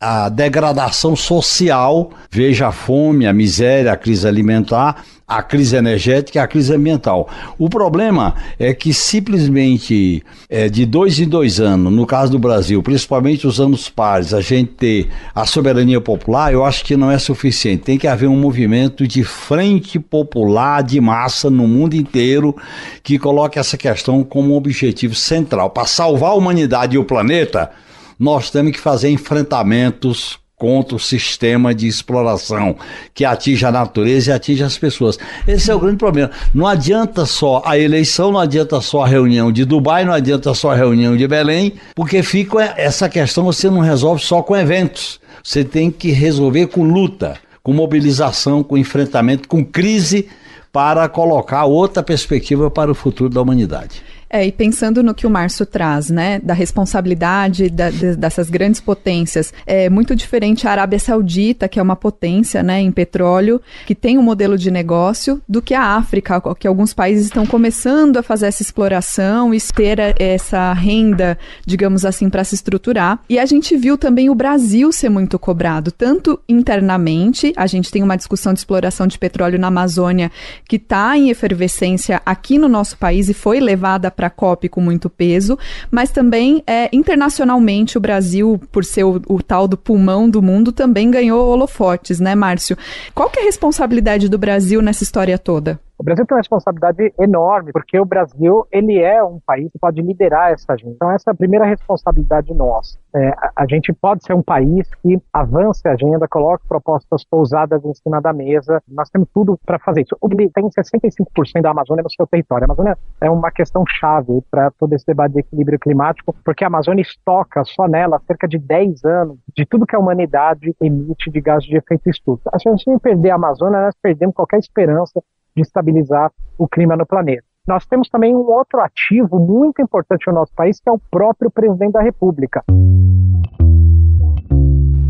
[0.00, 2.10] a, a degradação social.
[2.28, 7.28] Veja a fome, a miséria, a crise alimentar a crise energética e a crise ambiental.
[7.58, 12.82] O problema é que simplesmente é, de dois em dois anos, no caso do Brasil,
[12.82, 17.18] principalmente os anos pares, a gente ter a soberania popular, eu acho que não é
[17.18, 17.84] suficiente.
[17.84, 22.54] Tem que haver um movimento de frente popular de massa no mundo inteiro
[23.02, 25.70] que coloque essa questão como objetivo central.
[25.70, 27.70] Para salvar a humanidade e o planeta,
[28.18, 32.74] nós temos que fazer enfrentamentos contra o sistema de exploração
[33.12, 35.18] que atinge a natureza e atinge as pessoas.
[35.46, 36.30] Esse é o grande problema.
[36.54, 40.70] Não adianta só a eleição, não adianta só a reunião de Dubai, não adianta só
[40.70, 45.20] a reunião de Belém, porque fica essa questão você não resolve só com eventos.
[45.42, 50.28] Você tem que resolver com luta, com mobilização, com enfrentamento, com crise
[50.72, 54.02] para colocar outra perspectiva para o futuro da humanidade.
[54.34, 58.80] É, e pensando no que o Márcio traz, né, da responsabilidade da, de, dessas grandes
[58.80, 63.94] potências, é muito diferente a Arábia Saudita, que é uma potência, né, em petróleo, que
[63.94, 68.24] tem um modelo de negócio, do que a África, que alguns países estão começando a
[68.24, 73.20] fazer essa exploração e ter essa renda, digamos assim, para se estruturar.
[73.28, 78.02] E a gente viu também o Brasil ser muito cobrado, tanto internamente, a gente tem
[78.02, 80.32] uma discussão de exploração de petróleo na Amazônia
[80.68, 84.68] que está em efervescência aqui no nosso país e foi levada para para a COP
[84.68, 85.58] com muito peso,
[85.90, 90.72] mas também é, internacionalmente o Brasil, por ser o, o, tal do pulmão do mundo,
[90.72, 92.76] também ganhou holofotes, né, Márcio?
[93.14, 95.78] Qual que é a responsabilidade do Brasil nessa história toda?
[95.96, 100.02] O Brasil tem uma responsabilidade enorme, porque o Brasil ele é um país que pode
[100.02, 100.92] liderar essa agenda.
[100.94, 102.98] Então, essa é a primeira responsabilidade nossa.
[103.14, 107.84] É, a, a, gente pode ser um país que avance a agenda, coloque propostas pousadas
[107.84, 108.82] em cima da mesa.
[108.88, 110.16] Nós temos tudo para fazer isso.
[110.20, 112.64] O Brasil tem 65% da Amazônia no seu território.
[112.64, 116.66] A Amazônia é uma questão chave para todo esse debate de equilíbrio climático, porque a
[116.66, 121.40] Amazônia estoca só nela cerca de 10 anos de tudo que a humanidade emite de
[121.40, 122.50] gases de efeito estufa.
[122.58, 125.22] Se a gente perder a Amazônia, nós perdemos qualquer esperança
[125.54, 127.44] de estabilizar o clima no planeta.
[127.66, 131.50] Nós temos também um outro ativo muito importante no nosso país, que é o próprio
[131.50, 132.62] presidente da República.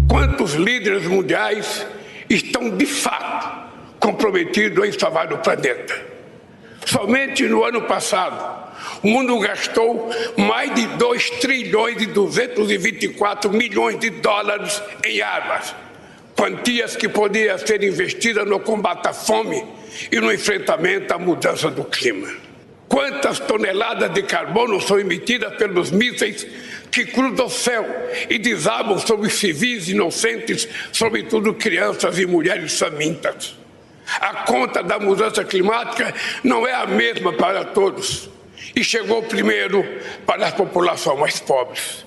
[0.08, 1.86] Quantos líderes mundiais
[2.30, 5.94] estão de fato comprometidos em salvar o planeta?
[6.86, 8.62] Somente no ano passado,
[9.02, 15.74] o mundo gastou mais de 2 trilhões e 224 milhões de dólares em armas,
[16.36, 19.64] quantias que podiam ser investidas no combate à fome
[20.10, 22.28] e no enfrentamento à mudança do clima.
[22.88, 26.46] Quantas toneladas de carbono são emitidas pelos mísseis
[26.90, 27.84] que cruzam o céu
[28.30, 33.56] e desabam sobre civis inocentes, sobretudo crianças e mulheres famintas?
[34.20, 38.30] A conta da mudança climática não é a mesma para todos
[38.76, 39.84] e chegou primeiro
[40.26, 42.04] para as populações mais pobres.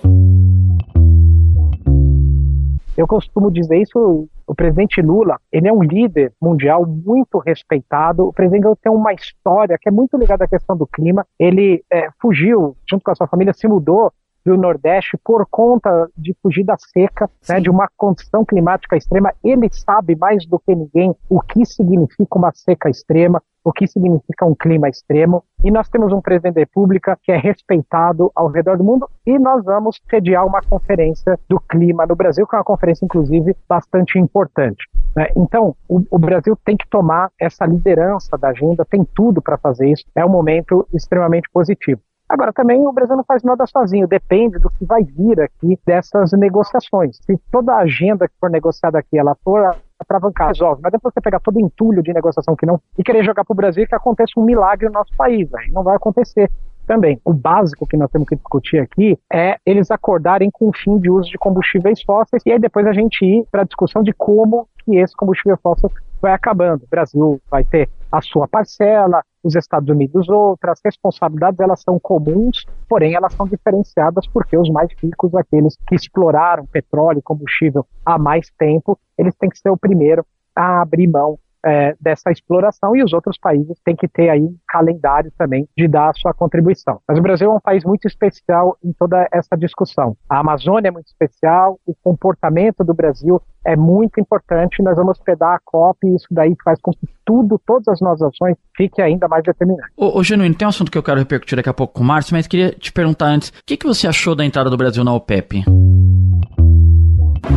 [2.98, 8.26] Eu costumo dizer isso, o presidente Lula, ele é um líder mundial muito respeitado.
[8.28, 11.24] O presidente Lula tem uma história que é muito ligada à questão do clima.
[11.38, 14.12] Ele é, fugiu, junto com a sua família, se mudou
[14.48, 19.34] do Nordeste por conta de fugir da seca, né, de uma condição climática extrema.
[19.44, 24.46] Ele sabe mais do que ninguém o que significa uma seca extrema, o que significa
[24.46, 25.44] um clima extremo.
[25.66, 29.38] E nós temos um presidente da República que é respeitado ao redor do mundo e
[29.38, 34.18] nós vamos sediar uma conferência do clima no Brasil, que é uma conferência, inclusive, bastante
[34.18, 34.88] importante.
[35.14, 35.28] Né?
[35.36, 39.92] Então, o, o, Brasil tem que tomar essa liderança da agenda, tem tudo para fazer
[39.92, 40.06] isso.
[40.16, 42.00] É um momento extremamente positivo.
[42.30, 46.32] Agora, também o Brasil não faz nada sozinho, depende do que vai vir aqui dessas
[46.34, 47.18] negociações.
[47.26, 50.82] Se toda a agenda que for negociada aqui ela for atravancar, resolve.
[50.84, 53.56] Mas depois você pegar todo entulho de negociação que não e querer jogar para o
[53.56, 55.54] Brasil que aconteça um milagre no nosso país.
[55.54, 56.52] Aí não vai acontecer
[56.86, 57.20] também.
[57.24, 61.10] O básico que nós temos que discutir aqui é eles acordarem com o fim de
[61.10, 64.68] uso de combustíveis fósseis e aí depois a gente ir para a discussão de como
[64.84, 66.84] que esse combustível fóssil vai acabando.
[66.84, 72.66] O Brasil vai ter a sua parcela, os Estados Unidos outras, responsabilidades elas são comuns,
[72.88, 78.18] porém elas são diferenciadas porque os mais ricos, aqueles que exploraram petróleo e combustível há
[78.18, 83.04] mais tempo, eles têm que ser o primeiro a abrir mão é, dessa exploração e
[83.04, 87.00] os outros países têm que ter aí um calendário também de dar a sua contribuição.
[87.08, 90.16] Mas o Brasil é um país muito especial em toda essa discussão.
[90.30, 94.82] A Amazônia é muito especial, o comportamento do Brasil é muito importante.
[94.82, 98.34] Nós vamos hospedar a COP e isso daí faz com que tudo, todas as nossas
[98.34, 99.92] ações, fiquem ainda mais determinantes.
[99.98, 102.06] Ô, ô Genuíno, tem um assunto que eu quero repercutir daqui a pouco com o
[102.06, 105.04] Márcio, mas queria te perguntar antes: o que, que você achou da entrada do Brasil
[105.04, 105.64] na OPEP?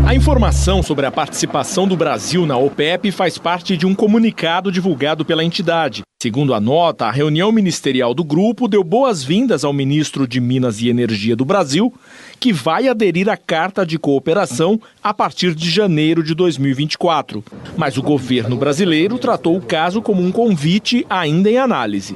[0.07, 5.25] A informação sobre a participação do Brasil na OPEP faz parte de um comunicado divulgado
[5.25, 6.02] pela entidade.
[6.23, 10.88] Segundo a nota, a reunião ministerial do grupo deu boas-vindas ao ministro de Minas e
[10.88, 11.92] Energia do Brasil,
[12.38, 17.42] que vai aderir à Carta de Cooperação a partir de janeiro de 2024.
[17.77, 22.15] Mas o governo brasileiro tratou o caso como um convite ainda em análise.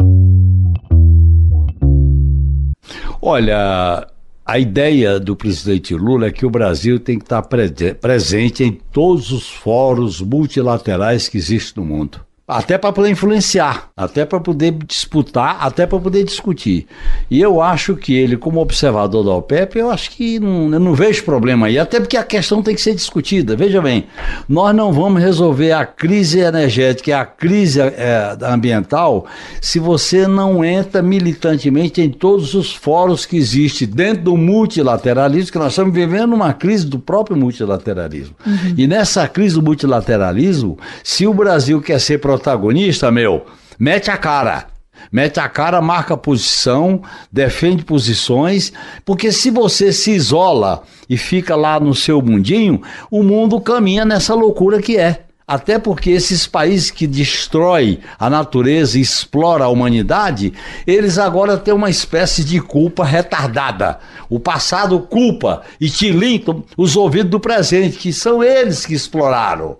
[3.21, 4.07] Olha,
[4.45, 8.73] a ideia do presidente Lula é que o Brasil tem que estar pre presente em
[8.73, 12.21] todos os fóruns multilaterais que existem no mundo.
[12.47, 16.87] Até para poder influenciar, até para poder disputar, até para poder discutir.
[17.31, 20.95] E eu acho que ele, como observador da OPEP, eu acho que não, eu não
[20.95, 23.57] vejo problema aí, até porque a questão tem que ser discutida.
[23.57, 24.07] Veja bem,
[24.47, 29.25] nós não vamos resolver a crise energética e a crise é, ambiental
[29.61, 35.59] se você não entra militantemente em todos os fóruns que existem dentro do multilateralismo, que
[35.59, 38.35] nós estamos vivendo uma crise do próprio multilateralismo.
[38.47, 38.75] Uhum.
[38.77, 43.47] E nessa crise do multilateralismo, se o Brasil quer ser protagonista, meu,
[43.79, 44.67] mete a cara.
[45.13, 48.73] Mete a cara, marca posição, defende posições,
[49.05, 52.81] porque se você se isola e fica lá no seu mundinho,
[53.11, 55.25] o mundo caminha nessa loucura que é.
[55.47, 60.55] Até porque esses países que destroem a natureza e exploram a humanidade,
[60.87, 63.99] eles agora têm uma espécie de culpa retardada.
[64.31, 69.77] O passado culpa e tilintam os ouvidos do presente, que são eles que exploraram.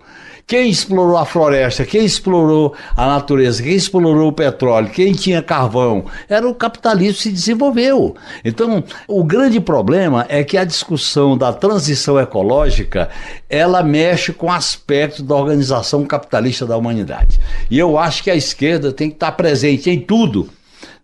[0.47, 6.05] Quem explorou a floresta, quem explorou a natureza, quem explorou o petróleo, quem tinha carvão,
[6.29, 8.15] era o capitalismo que se desenvolveu.
[8.43, 13.09] Então, o grande problema é que a discussão da transição ecológica,
[13.49, 17.39] ela mexe com aspectos da organização capitalista da humanidade.
[17.71, 20.47] E eu acho que a esquerda tem que estar presente em tudo.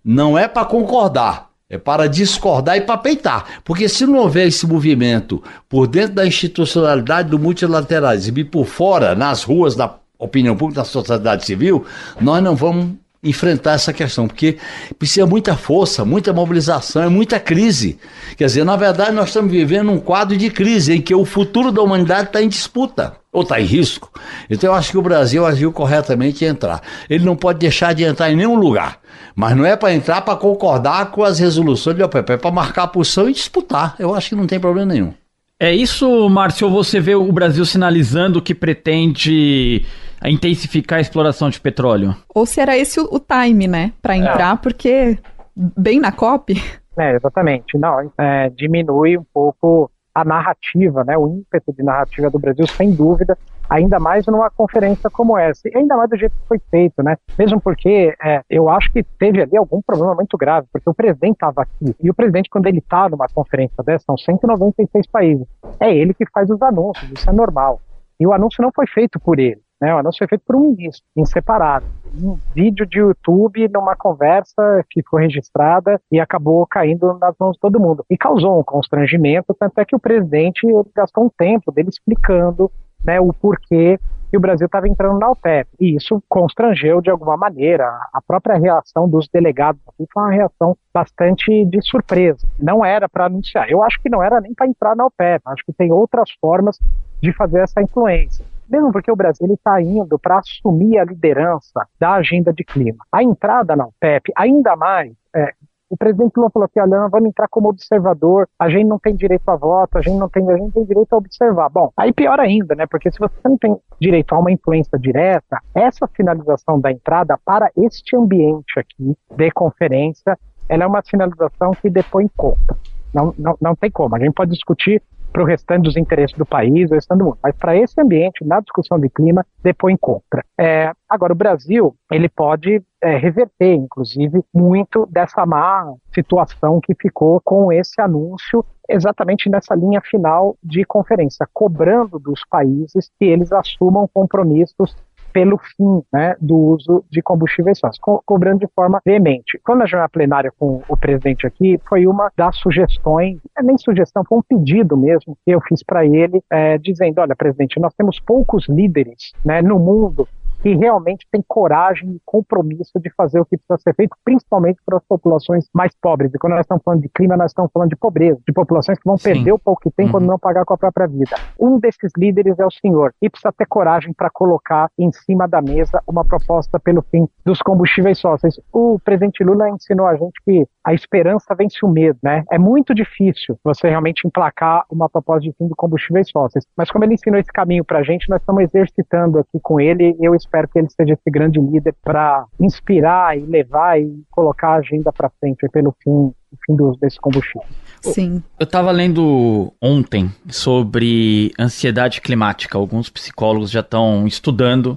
[0.05, 3.61] Não é para concordar, é para discordar e para peitar.
[3.63, 9.15] Porque se não houver esse movimento por dentro da institucionalidade do multilateralismo e por fora,
[9.15, 11.85] nas ruas da opinião pública, da sociedade civil,
[12.19, 12.89] nós não vamos
[13.23, 14.57] enfrentar essa questão, porque
[14.99, 17.97] precisa muita força, muita mobilização, é muita crise.
[18.35, 21.71] Quer dizer, na verdade, nós estamos vivendo um quadro de crise em que o futuro
[21.71, 24.11] da humanidade está em disputa ou está em risco.
[24.49, 26.81] Então eu acho que o Brasil agiu corretamente em entrar.
[27.09, 28.99] Ele não pode deixar de entrar em nenhum lugar.
[29.35, 32.83] Mas não é para entrar para concordar com as resoluções do OPEP, é para marcar
[32.83, 33.95] a posição e disputar.
[33.97, 35.13] Eu acho que não tem problema nenhum.
[35.57, 39.85] É isso, Márcio, você vê o Brasil sinalizando que pretende
[40.25, 42.15] intensificar a exploração de petróleo?
[42.33, 44.57] Ou se era esse o, o time, né, para entrar, é.
[44.57, 45.19] porque
[45.55, 46.61] bem na COP...
[46.97, 47.77] É, exatamente.
[47.77, 52.93] Não, é, diminui um pouco a narrativa, né, o ímpeto de narrativa do Brasil, sem
[52.93, 53.37] dúvida,
[53.69, 57.15] ainda mais numa conferência como essa, e ainda mais do jeito que foi feito, né?
[57.39, 61.35] Mesmo porque é, eu acho que teve ali algum problema muito grave, porque o presidente
[61.35, 65.47] estava aqui, e o presidente, quando ele está numa conferência dessa, são 196 países,
[65.79, 67.79] é ele que faz os anúncios, isso é normal.
[68.19, 69.93] E o anúncio não foi feito por ele, né?
[69.95, 71.85] O anúncio foi feito por um ministro, em separado.
[72.15, 77.59] Um vídeo de YouTube numa conversa que foi registrada e acabou caindo nas mãos de
[77.59, 78.05] todo mundo.
[78.09, 82.71] E causou um constrangimento, tanto é que o presidente gastou um tempo dele explicando
[83.03, 85.69] né, o porquê que o Brasil estava entrando na OPEP.
[85.79, 87.85] E isso constrangeu de alguma maneira.
[88.13, 92.47] A própria reação dos delegados aqui foi uma reação bastante de surpresa.
[92.57, 93.69] Não era para anunciar.
[93.69, 95.41] Eu acho que não era nem para entrar na OPEP.
[95.45, 96.79] Acho que tem outras formas
[97.21, 98.45] de fazer essa influência.
[98.71, 103.03] Mesmo porque o Brasil está indo para assumir a liderança da agenda de clima.
[103.11, 105.53] A entrada na OPEP, ainda mais, é,
[105.89, 109.49] o presidente Lula falou que, olha, vamos entrar como observador, a gente não tem direito
[109.49, 111.69] a voto, a gente não tem, a gente tem direito a observar.
[111.69, 112.85] Bom, aí pior ainda, né?
[112.87, 117.69] Porque se você não tem direito a uma influência direta, essa finalização da entrada para
[117.75, 122.77] este ambiente aqui de conferência, ela é uma finalização que depõe conta.
[123.13, 124.15] Não, não, não tem como.
[124.15, 127.37] A gente pode discutir para o restante dos interesses do país, do restante do mundo.
[127.41, 130.43] Mas para esse ambiente, na discussão de clima, depõe contra.
[130.59, 137.41] É, agora, o Brasil, ele pode é, reverter, inclusive, muito dessa má situação que ficou
[137.43, 144.09] com esse anúncio exatamente nessa linha final de conferência, cobrando dos países que eles assumam
[144.13, 144.95] compromissos
[145.31, 149.59] pelo fim né, do uso de combustíveis fósseis, co cobrando de forma veemente.
[149.63, 154.23] Quando a jornada plenária com o presidente aqui, foi uma das sugestões, é nem sugestão,
[154.27, 158.19] foi um pedido mesmo que eu fiz para ele, é, dizendo: olha, presidente, nós temos
[158.19, 160.27] poucos líderes né, no mundo
[160.61, 164.97] que realmente tem coragem e compromisso de fazer o que precisa ser feito, principalmente para
[164.97, 166.33] as populações mais pobres.
[166.33, 169.05] E quando nós estamos falando de clima, nós estamos falando de pobreza, de populações que
[169.05, 169.33] vão Sim.
[169.33, 170.11] perder o pouco que tem uhum.
[170.11, 171.35] quando não pagar com a própria vida.
[171.59, 175.61] Um desses líderes é o senhor e precisa ter coragem para colocar em cima da
[175.61, 178.59] mesa uma proposta pelo fim dos combustíveis fósseis.
[178.71, 182.43] O presidente Lula ensinou a gente que a esperança vence o medo, né?
[182.51, 186.65] É muito difícil você realmente emplacar uma proposta de fim de combustíveis fósseis.
[186.77, 190.15] Mas como ele ensinou esse caminho para a gente, nós estamos exercitando aqui com ele.
[190.19, 194.75] Eu espero que ele seja esse grande líder para inspirar e levar e colocar a
[194.75, 196.35] agenda para frente pelo fim, o
[196.65, 197.63] fim dos, desse combustível.
[198.01, 198.43] Sim.
[198.59, 202.77] Eu estava lendo ontem sobre ansiedade climática.
[202.77, 204.95] Alguns psicólogos já estão estudando.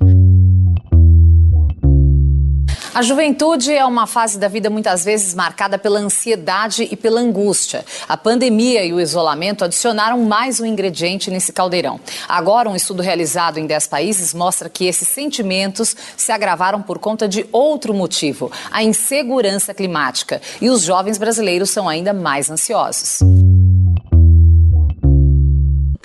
[2.95, 7.85] A juventude é uma fase da vida muitas vezes marcada pela ansiedade e pela angústia.
[8.09, 11.99] A pandemia e o isolamento adicionaram mais um ingrediente nesse caldeirão.
[12.29, 17.27] Agora, um estudo realizado em 10 países mostra que esses sentimentos se agravaram por conta
[17.27, 20.41] de outro motivo: a insegurança climática.
[20.63, 23.19] E os jovens brasileiros são ainda mais ansiosos.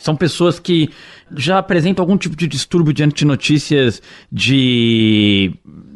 [0.01, 0.89] São pessoas que
[1.35, 5.53] já apresentam algum tipo de distúrbio diante de notícias de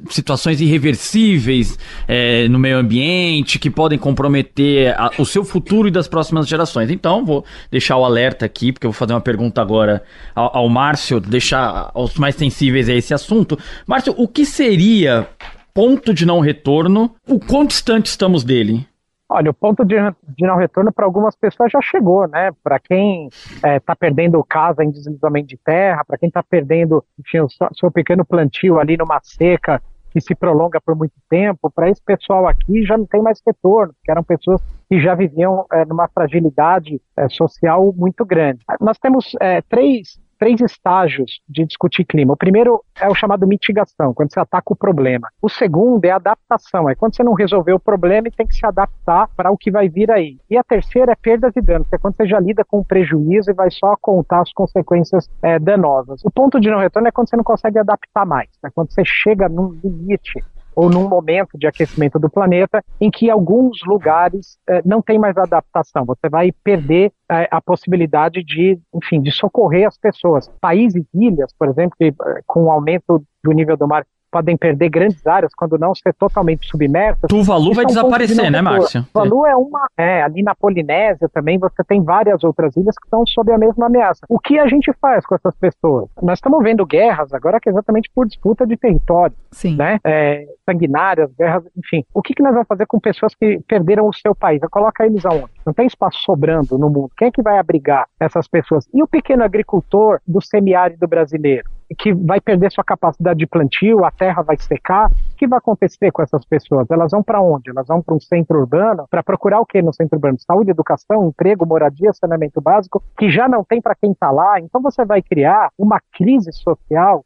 [0.09, 1.77] situações irreversíveis
[2.07, 6.89] é, no meio ambiente que podem comprometer a, o seu futuro e das próximas gerações.
[6.89, 10.03] Então, vou deixar o alerta aqui, porque eu vou fazer uma pergunta agora
[10.35, 13.57] ao, ao Márcio, deixar os mais sensíveis a esse assunto.
[13.87, 15.27] Márcio, o que seria
[15.73, 17.15] ponto de não retorno?
[17.27, 18.87] O quão distante estamos dele?
[19.29, 22.51] Olha, o ponto de, de não retorno para algumas pessoas já chegou, né?
[22.63, 27.03] Para quem está é, tá perdendo casa em deslizamento de terra, para quem está perdendo
[27.19, 29.81] enfim, o seu pequeno plantio ali numa seca
[30.13, 33.93] que se prolonga por muito tempo, para esse pessoal aqui já não tem mais retorno,
[33.93, 38.59] porque eram pessoas que já viviam é, numa fragilidade é, social muito grande.
[38.79, 42.33] Nós temos é, três três estágios de discutir clima.
[42.33, 45.29] O primeiro é o chamado mitigação, quando você ataca o problema.
[45.41, 48.65] O segundo é adaptação, é quando você não resolveu o problema e tem que se
[48.65, 50.37] adaptar para o que vai vir aí.
[50.49, 52.85] E a terceira é perdas e danos, que é quando você já lida com o
[52.85, 56.19] prejuízo e vai só contar as consequências é, danosas.
[56.25, 59.03] O ponto de não retorno é quando você não consegue adaptar mais, é quando você
[59.05, 60.43] chega num limite
[60.75, 65.37] ou num momento de aquecimento do planeta em que alguns lugares eh, não tem mais
[65.37, 66.05] adaptação.
[66.05, 70.49] Você vai perder eh, a possibilidade de, enfim, de socorrer as pessoas.
[70.59, 74.89] Países, ilhas, por exemplo, que eh, com o aumento do nível do mar podem perder
[74.89, 77.27] grandes áreas quando não ser totalmente submersas.
[77.29, 79.05] Tuvalu vai é desaparecer, de né, Márcio?
[79.13, 79.87] Tuvalu é uma.
[79.95, 83.85] É, ali na Polinésia também você tem várias outras ilhas que estão sob a mesma
[83.85, 84.21] ameaça.
[84.27, 86.09] O que a gente faz com essas pessoas?
[86.19, 89.35] Nós estamos vendo guerras agora que é exatamente por disputa de território.
[89.51, 89.75] Sim.
[89.75, 89.99] Né?
[90.03, 92.03] É, sanguinárias, guerras, enfim.
[92.11, 94.59] O que, que nós vamos fazer com pessoas que perderam o seu país?
[94.71, 95.51] Coloca eles aonde?
[95.63, 97.11] Não tem espaço sobrando no mundo.
[97.15, 98.87] Quem é que vai abrigar essas pessoas?
[98.91, 101.69] E o pequeno agricultor do semiárido brasileiro?
[101.93, 105.09] Que vai perder sua capacidade de plantio, a terra vai secar.
[105.43, 106.89] Que vai acontecer com essas pessoas?
[106.89, 107.69] Elas vão para onde?
[107.69, 110.37] Elas vão para um centro urbano para procurar o que no centro urbano?
[110.39, 114.59] Saúde, educação, emprego, moradia, saneamento básico, que já não tem para quem está lá.
[114.59, 117.25] Então você vai criar uma crise social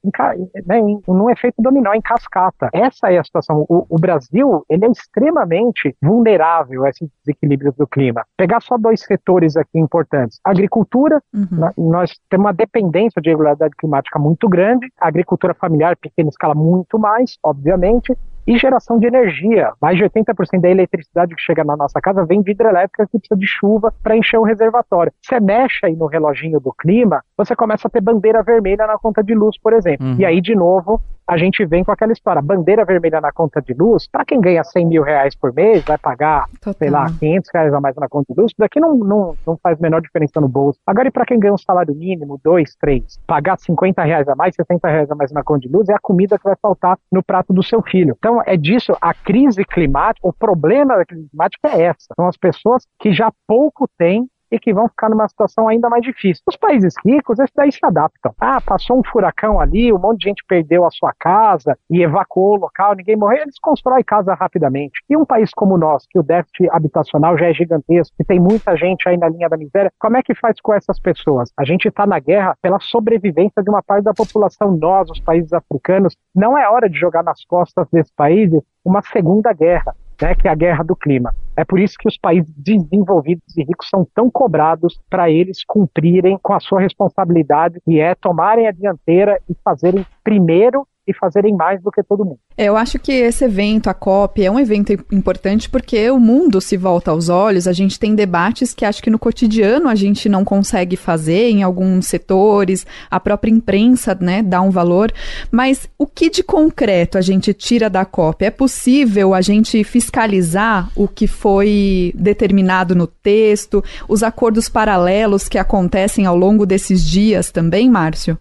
[0.66, 2.70] né, num efeito dominó, em cascata.
[2.74, 3.66] Essa é a situação.
[3.70, 8.26] O, o Brasil ele é extremamente vulnerável a esses desequilíbrios do clima.
[8.36, 10.40] Pegar só dois setores aqui importantes.
[10.44, 11.90] agricultura, uhum.
[11.92, 17.00] nós temos uma dependência de regularidade climática muito grande grande, agricultura familiar, pequena escala, muito
[17.00, 18.07] mais, obviamente,
[18.48, 19.74] e geração de energia.
[19.82, 23.38] Mais de 80% da eletricidade que chega na nossa casa vem de hidrelétrica que precisa
[23.38, 25.12] de chuva para encher o reservatório.
[25.22, 29.22] Você mexe aí no reloginho do clima, você começa a ter bandeira vermelha na conta
[29.22, 30.08] de luz, por exemplo.
[30.08, 30.16] Uhum.
[30.18, 33.74] E aí, de novo, a gente vem com aquela história, bandeira vermelha na conta de
[33.74, 36.74] luz, para quem ganha 100 mil reais por mês, vai pagar, Total.
[36.74, 39.78] sei lá, 500 reais a mais na conta de luz, daqui não, não, não faz
[39.78, 40.80] a menor diferença no bolso.
[40.88, 44.56] Agora, e para quem ganha um salário mínimo, 2, 3, pagar 50 reais a mais,
[44.56, 47.22] 60 reais a mais na conta de luz, é a comida que vai faltar no
[47.22, 48.16] prato do seu filho.
[48.18, 52.08] Então, é disso, a crise climática, o problema da crise climática é essa.
[52.16, 56.04] São as pessoas que já pouco têm e que vão ficar numa situação ainda mais
[56.04, 56.44] difícil.
[56.48, 58.34] Os países ricos, esses daí se adaptam.
[58.40, 62.54] Ah, passou um furacão ali, um monte de gente perdeu a sua casa e evacuou
[62.54, 65.02] o local, ninguém morreu, eles constroem casa rapidamente.
[65.10, 68.40] E um país como o nosso, que o déficit habitacional já é gigantesco, que tem
[68.40, 71.52] muita gente aí na linha da miséria, como é que faz com essas pessoas?
[71.58, 75.52] A gente está na guerra pela sobrevivência de uma parte da população, nós, os países
[75.54, 76.16] africanos.
[76.36, 80.52] Não é hora de jogar nas costas desses países uma segunda guerra né, que é
[80.52, 81.34] a guerra do clima.
[81.56, 86.38] É por isso que os países desenvolvidos e ricos são tão cobrados para eles cumprirem
[86.42, 91.82] com a sua responsabilidade, e é tomarem a dianteira e fazerem primeiro e fazerem mais
[91.82, 92.40] do que todo mundo.
[92.58, 96.60] É, eu acho que esse evento, a COP, é um evento importante porque o mundo
[96.60, 100.28] se volta aos olhos, a gente tem debates que acho que no cotidiano a gente
[100.28, 105.12] não consegue fazer em alguns setores, a própria imprensa né, dá um valor,
[105.50, 108.44] mas o que de concreto a gente tira da COP?
[108.44, 115.58] É possível a gente fiscalizar o que foi determinado no texto, os acordos paralelos que
[115.58, 118.38] acontecem ao longo desses dias também, Márcio?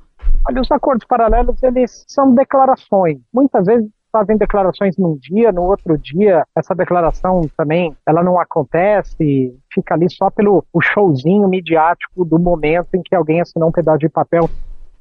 [0.48, 3.18] Olha, os acordos paralelos, eles são declarações.
[3.34, 9.54] Muitas vezes fazem declarações num dia, no outro dia, essa declaração também, ela não acontece,
[9.72, 13.98] fica ali só pelo o showzinho midiático do momento em que alguém assinou um pedaço
[13.98, 14.48] de papel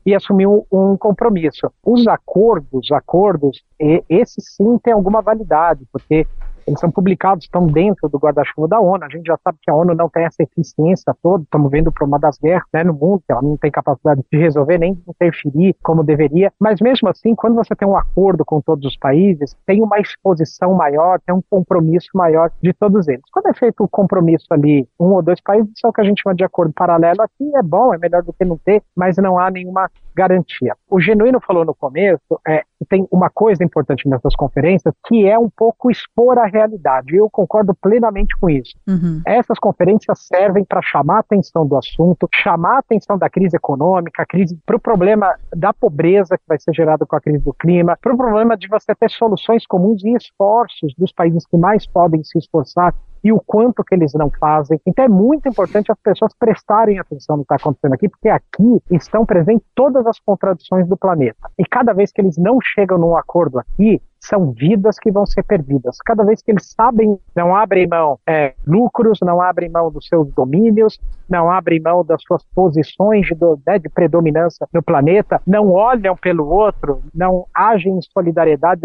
[0.06, 1.72] e assumiu um compromisso.
[1.84, 3.64] Os acordos, acordos,
[4.10, 6.28] esse sim tem alguma validade, porque
[6.68, 9.04] eles são publicados, estão dentro do guarda-chuva da ONU.
[9.04, 11.44] A gente já sabe que a ONU não tem essa eficiência toda.
[11.44, 14.38] Estamos vendo para uma das guerras né, no mundo, que ela não tem capacidade de
[14.38, 16.52] resolver nem de interferir como deveria.
[16.60, 20.74] Mas mesmo assim, quando você tem um acordo com todos os países, tem uma exposição
[20.74, 23.24] maior, tem um compromisso maior de todos eles.
[23.32, 26.04] Quando é feito o compromisso ali, um ou dois países, isso é o que a
[26.04, 27.22] gente chama de acordo paralelo.
[27.22, 30.76] Aqui é bom, é melhor do que não ter, mas não há nenhuma garantia.
[30.90, 35.50] O Genuíno falou no começo, é, tem uma coisa importante nessas conferências, que é um
[35.50, 37.16] pouco expor a realidade.
[37.16, 38.76] Eu concordo plenamente com isso.
[38.88, 39.22] Uhum.
[39.26, 44.24] Essas conferências servem para chamar a atenção do assunto, chamar a atenção da crise econômica,
[44.24, 47.54] a crise para o problema da pobreza que vai ser gerado com a crise do
[47.54, 51.88] clima, para o problema de você ter soluções comuns e esforços dos países que mais
[51.88, 52.94] podem se esforçar
[53.26, 54.80] e o quanto que eles não fazem.
[54.86, 58.80] Então é muito importante as pessoas prestarem atenção no que está acontecendo aqui, porque aqui
[58.92, 61.50] estão presentes todas as contradições do planeta.
[61.58, 65.44] E cada vez que eles não chegam num acordo aqui, são vidas que vão ser
[65.44, 65.98] perdidas.
[66.06, 70.32] Cada vez que eles sabem, não abrem mão é, lucros, não abrem mão dos seus
[70.34, 71.00] domínios,
[71.30, 76.48] não abrem mão das suas posições de, né, de predominância no planeta, não olham pelo
[76.48, 78.82] outro, não agem em solidariedade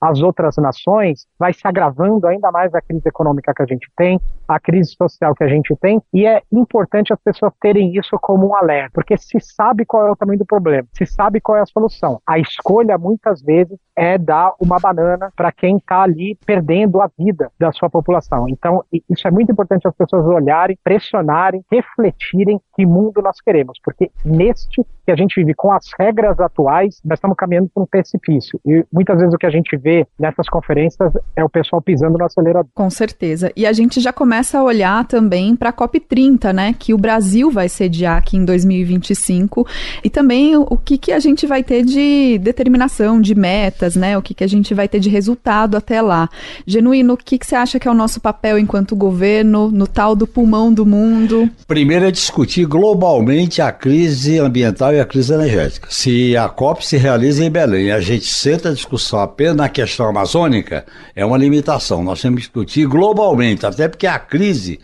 [0.00, 4.20] às outras nações, vai se agravando ainda mais a crise econômica que a gente tem,
[4.46, 8.48] a crise social que a gente tem, e é importante as pessoas terem isso como
[8.48, 11.60] um alerta, porque se sabe qual é o tamanho do problema, se sabe qual é
[11.60, 12.20] a solução.
[12.26, 17.50] A escolha, muitas vezes, é dar uma banana para quem está ali perdendo a vida
[17.58, 18.48] da sua população.
[18.48, 24.10] Então, isso é muito importante as pessoas olharem, pressionarem, refletirem que mundo nós queremos, porque
[24.24, 28.58] neste que a gente vive com as regras atuais, nós estamos caminhando para um precipício.
[28.66, 32.24] E muitas vezes o que a gente vê nessas conferências é o pessoal pisando no
[32.24, 32.70] acelerador.
[32.74, 33.52] Com certeza.
[33.54, 37.50] E a gente já começa a olhar também para a COP30, né, que o Brasil
[37.50, 39.66] vai sediar aqui em 2025,
[40.02, 44.22] e também o que, que a gente vai ter de determinação, de metas, né, o
[44.22, 46.28] que, que a gente vai ter de resultado até lá.
[46.66, 50.16] Genuíno, o que, que você acha que é o nosso papel enquanto governo no tal
[50.16, 51.48] do pulmão do mundo?
[51.66, 55.88] Primeiro é discutir globalmente a crise ambiental e a crise energética.
[55.90, 59.68] Se a COP se realiza em Belém e a gente senta a discussão apenas na
[59.68, 60.84] questão amazônica,
[61.14, 62.02] é uma limitação.
[62.02, 64.80] Nós temos que discutir globalmente, até porque a crise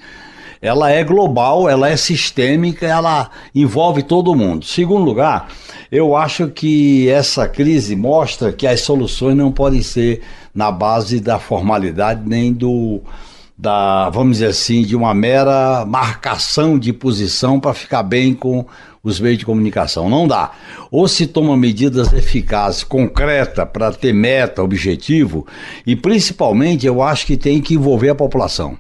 [0.63, 4.65] ela é global, ela é sistêmica, ela envolve todo mundo.
[4.65, 5.49] Segundo lugar,
[5.91, 10.21] eu acho que essa crise mostra que as soluções não podem ser
[10.55, 13.01] na base da formalidade nem do
[13.57, 18.65] da, vamos dizer assim, de uma mera marcação de posição para ficar bem com
[19.03, 20.09] os meios de comunicação.
[20.09, 20.53] Não dá.
[20.91, 25.47] Ou se toma medidas eficazes, concretas, para ter meta, objetivo,
[25.87, 28.79] e principalmente eu acho que tem que envolver a população.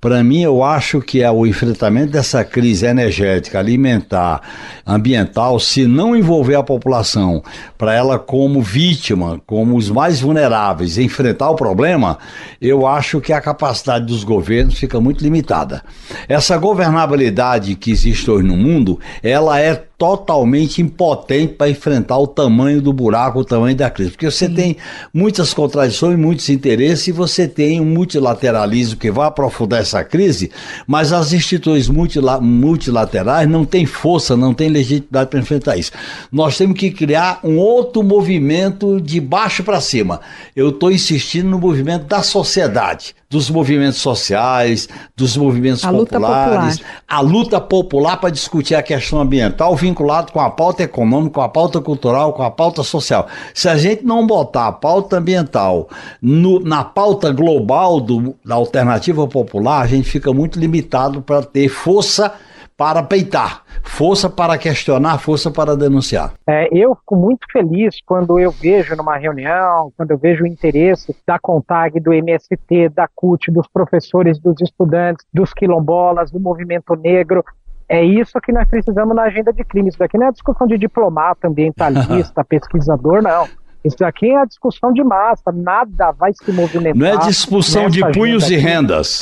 [0.00, 4.40] Para mim, eu acho que é o enfrentamento dessa crise energética, alimentar,
[4.86, 7.42] ambiental, se não envolver a população
[7.78, 12.18] para ela como vítima, como os mais vulneráveis, enfrentar o problema,
[12.60, 15.82] eu acho que a capacidade dos governos fica muito limitada.
[16.28, 22.82] Essa governabilidade que existe hoje no mundo, ela é totalmente impotente para enfrentar o tamanho
[22.82, 24.10] do buraco, o tamanho da crise.
[24.10, 24.54] Porque você Sim.
[24.54, 24.76] tem
[25.14, 30.50] muitas contradições, muitos interesses, e você tem um multilateralismo que vai aprofundar essa crise,
[30.88, 35.92] mas as instituições multila multilaterais não têm força, não têm legitimidade para enfrentar isso.
[36.32, 40.20] Nós temos que criar um outro movimento de baixo para cima.
[40.56, 44.86] Eu estou insistindo no movimento da sociedade dos movimentos sociais,
[45.16, 50.40] dos movimentos a populares, luta a luta popular para discutir a questão ambiental vinculado com
[50.40, 53.28] a pauta econômica, com a pauta cultural, com a pauta social.
[53.54, 55.88] Se a gente não botar a pauta ambiental
[56.20, 61.68] no, na pauta global do, da alternativa popular, a gente fica muito limitado para ter
[61.68, 62.32] força
[62.76, 66.32] para peitar, força para questionar, força para denunciar.
[66.48, 71.14] É, eu fico muito feliz quando eu vejo numa reunião, quando eu vejo o interesse
[71.24, 77.44] da CONTAG, do MST, da CUT, dos professores, dos estudantes, dos quilombolas, do movimento negro.
[77.92, 79.90] É isso que nós precisamos na agenda de crime.
[79.90, 83.46] Isso daqui não é discussão de diplomata, ambientalista, pesquisador, não.
[83.84, 86.96] Isso aqui é a discussão de massa, nada vai se movimentar.
[86.96, 89.20] Não é discussão de punhos e rendas.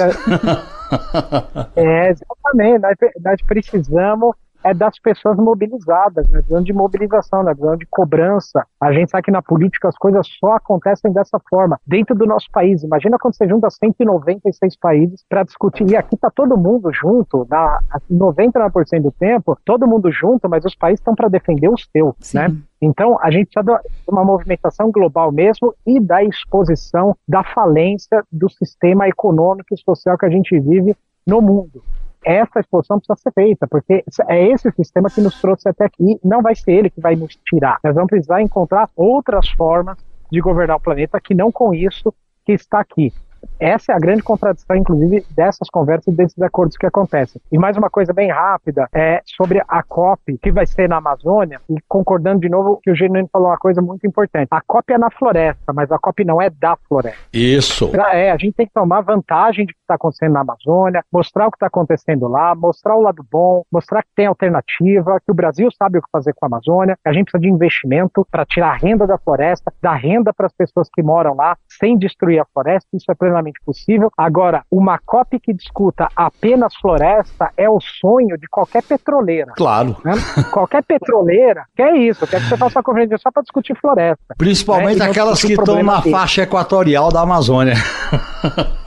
[1.75, 2.81] É, exatamente.
[2.81, 8.67] Nós, nós precisamos é das pessoas mobilizadas, na visão de mobilização, na visão de cobrança.
[8.81, 12.51] A gente sabe que na política as coisas só acontecem dessa forma, dentro do nosso
[12.51, 12.83] país.
[12.83, 17.81] Imagina quando você junta 196 países para discutir, e aqui está todo mundo junto, na
[18.11, 22.55] 99% do tempo, todo mundo junto, mas os países estão para defender os seus, né?
[22.83, 28.49] Então, a gente precisa de uma movimentação global mesmo e da exposição da falência do
[28.49, 30.97] sistema econômico e social que a gente vive
[31.27, 31.83] no mundo
[32.25, 36.43] essa exposição precisa ser feita, porque é esse sistema que nos trouxe até aqui, não
[36.43, 37.79] vai ser ele que vai nos tirar.
[37.83, 39.97] Nós vamos precisar encontrar outras formas
[40.31, 42.15] de governar o planeta que não com isso
[42.45, 43.13] que está aqui.
[43.59, 47.41] Essa é a grande contradição, inclusive, dessas conversas e desses acordos que acontecem.
[47.53, 51.61] E mais uma coisa bem rápida é sobre a COP, que vai ser na Amazônia,
[51.69, 54.49] e concordando de novo que o Genuíno falou uma coisa muito importante.
[54.51, 57.19] A COP é na floresta, mas a COP não é da floresta.
[57.33, 57.91] Isso.
[58.13, 61.51] É, a gente tem que tomar vantagem de que está acontecendo na Amazônia, mostrar o
[61.51, 65.69] que está acontecendo lá, mostrar o lado bom, mostrar que tem alternativa, que o Brasil
[65.77, 68.71] sabe o que fazer com a Amazônia, que a gente precisa de investimento para tirar
[68.71, 72.47] a renda da floresta, dar renda para as pessoas que moram lá, sem destruir a
[72.53, 72.89] floresta.
[72.95, 74.11] Isso é plenamente possível.
[74.17, 79.53] Agora, uma COP que discuta apenas floresta é o sonho de qualquer petroleira.
[79.57, 79.97] Claro.
[80.05, 80.13] Né?
[80.53, 84.35] qualquer petroleira quer isso, quer que você faça uma conferência só para discutir floresta.
[84.37, 85.07] Principalmente né?
[85.07, 86.11] aquelas que estão na dele.
[86.11, 87.75] faixa equatorial da Amazônia.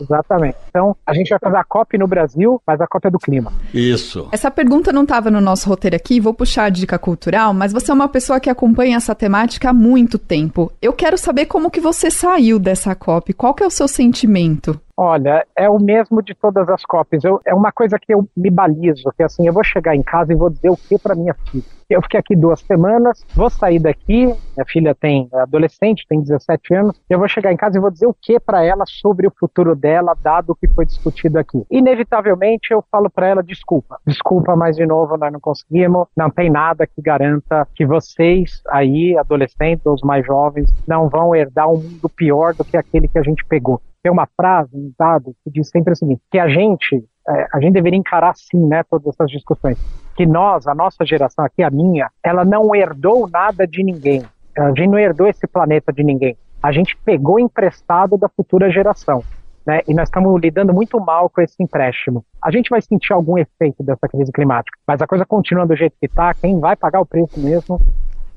[0.00, 0.56] Exatamente.
[0.68, 3.52] Então, a gente vai fazer a COP no Brasil, mas a COP é do clima.
[3.72, 4.28] Isso.
[4.32, 7.90] Essa pergunta não estava no nosso roteiro aqui, vou puxar a dica cultural, mas você
[7.90, 10.72] é uma pessoa que acompanha essa temática há muito tempo.
[10.80, 14.80] Eu quero saber como que você saiu dessa COP, qual que é o seu sentimento?
[15.00, 17.22] Olha, é o mesmo de todas as COPs.
[17.22, 20.32] Eu, é uma coisa que eu me balizo, que assim, eu vou chegar em casa
[20.32, 21.62] e vou dizer o que para minha filha.
[21.88, 26.74] Eu fiquei aqui duas semanas, vou sair daqui, minha filha tem é adolescente, tem 17
[26.74, 29.32] anos, eu vou chegar em casa e vou dizer o que para ela sobre o
[29.38, 31.64] futuro dela, dado o que foi discutido aqui.
[31.70, 36.50] Inevitavelmente eu falo para ela desculpa, desculpa, mas de novo nós não conseguimos, não tem
[36.50, 42.08] nada que garanta que vocês aí, adolescentes, os mais jovens, não vão herdar um mundo
[42.08, 45.68] pior do que aquele que a gente pegou tem uma frase, um dado, que diz
[45.68, 49.30] sempre o seguinte, que a gente, é, a gente deveria encarar sim, né, todas essas
[49.30, 49.78] discussões,
[50.16, 54.22] que nós, a nossa geração aqui, a minha, ela não herdou nada de ninguém,
[54.56, 59.22] a gente não herdou esse planeta de ninguém, a gente pegou emprestado da futura geração.
[59.66, 62.24] Né, e nós estamos lidando muito mal com esse empréstimo.
[62.42, 65.94] A gente vai sentir algum efeito dessa crise climática, mas a coisa continua do jeito
[66.00, 66.32] que está.
[66.32, 67.78] Quem vai pagar o preço mesmo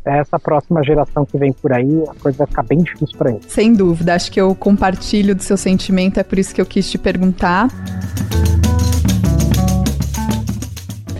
[0.06, 3.46] essa próxima geração que vem por aí, a coisa vai ficar bem difícil para eles.
[3.48, 6.90] Sem dúvida, acho que eu compartilho do seu sentimento, é por isso que eu quis
[6.90, 7.68] te perguntar.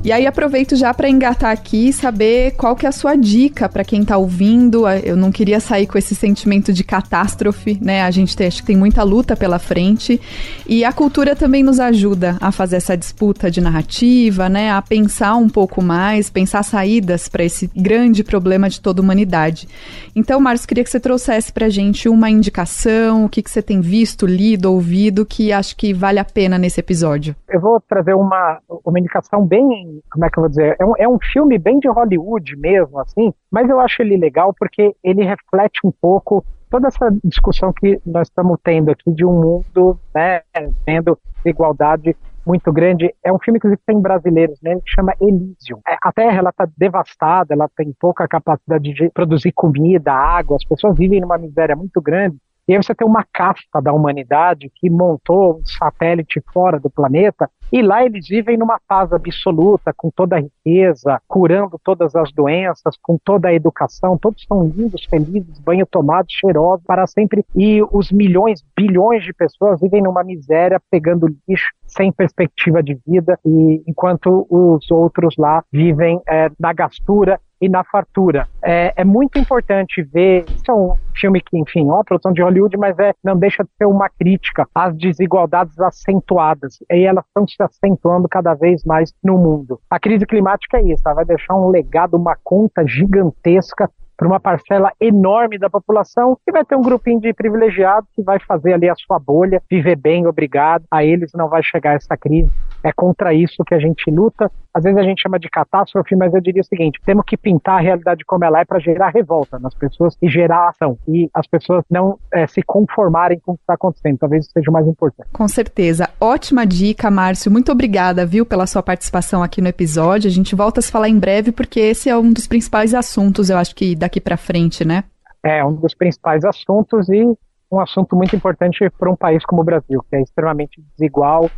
[0.04, 3.70] E aí aproveito já para engatar aqui e saber qual que é a sua dica
[3.70, 4.90] para quem está ouvindo.
[4.90, 8.02] Eu não queria sair com esse sentimento de catástrofe, né?
[8.02, 10.20] A gente tem, acho que tem muita luta pela frente
[10.68, 14.72] e a cultura também nos ajuda a fazer essa disputa de narrativa, né?
[14.72, 19.68] A pensar um pouco mais, pensar saídas para esse grande problema de toda a humanidade.
[20.16, 23.62] Então, Marcos, queria que você trouxesse para a gente uma indicação, o que, que você
[23.62, 27.36] tem visto, lido, ouvido, que acho que vale a pena nesse episódio.
[27.48, 30.76] Eu vou trazer uma, uma indicação bem como é que eu vou dizer?
[30.80, 34.54] É um, é um filme bem de Hollywood mesmo, assim, mas eu acho ele legal
[34.58, 39.34] porque ele reflete um pouco toda essa discussão que nós estamos tendo aqui de um
[39.34, 40.42] mundo, né,
[40.86, 42.16] tendo igualdade
[42.46, 43.14] muito grande.
[43.24, 44.76] É um filme que tem brasileiros, né?
[44.76, 45.80] Que chama Elysium.
[45.88, 50.58] É, a Terra ela está devastada, ela tem pouca capacidade de produzir comida, água.
[50.58, 52.38] As pessoas vivem numa miséria muito grande.
[52.72, 57.50] E aí você tem uma casta da humanidade que montou um satélite fora do planeta
[57.70, 62.98] e lá eles vivem numa paz absoluta, com toda a riqueza, curando todas as doenças,
[63.02, 67.46] com toda a educação, todos são lindos, felizes, banho tomado, cheirosos para sempre.
[67.54, 73.38] E os milhões, bilhões de pessoas vivem numa miséria, pegando lixo, sem perspectiva de vida,
[73.46, 78.48] e enquanto os outros lá vivem é, na gastura e na fartura.
[78.64, 80.46] É, é, muito importante ver.
[80.50, 83.64] Isso é um filme que, enfim, é uma produção de Hollywood, mas é, não deixa
[83.64, 86.80] de ser uma crítica às desigualdades acentuadas.
[86.92, 89.80] E elas estão se acentuando cada vez mais no mundo.
[89.90, 93.90] A crise climática é isso, ela vai deixar um legado, uma conta gigantesca
[94.22, 98.40] para uma parcela enorme da população e vai ter um grupinho de privilegiados que vai
[98.40, 100.84] fazer ali a sua bolha, viver bem, obrigado.
[100.92, 102.52] A eles não vai chegar essa crise.
[102.84, 104.52] É contra isso que a gente luta.
[104.74, 107.80] Às vezes a gente chama de catástrofe, mas eu diria o seguinte: temos que pintar
[107.80, 110.98] a realidade como ela é para gerar revolta nas pessoas e gerar ação.
[111.08, 114.18] E as pessoas não é, se conformarem com o que está acontecendo.
[114.18, 115.30] Talvez isso seja o mais importante.
[115.34, 116.10] Com certeza.
[116.20, 117.52] Ótima dica, Márcio.
[117.52, 120.28] Muito obrigada, viu, pela sua participação aqui no episódio.
[120.28, 123.50] A gente volta a se falar em breve, porque esse é um dos principais assuntos,
[123.50, 125.04] eu acho que daqui para frente, né?
[125.44, 127.24] é um dos principais assuntos e
[127.72, 131.50] um assunto muito importante para um país como o Brasil, que é extremamente desigual,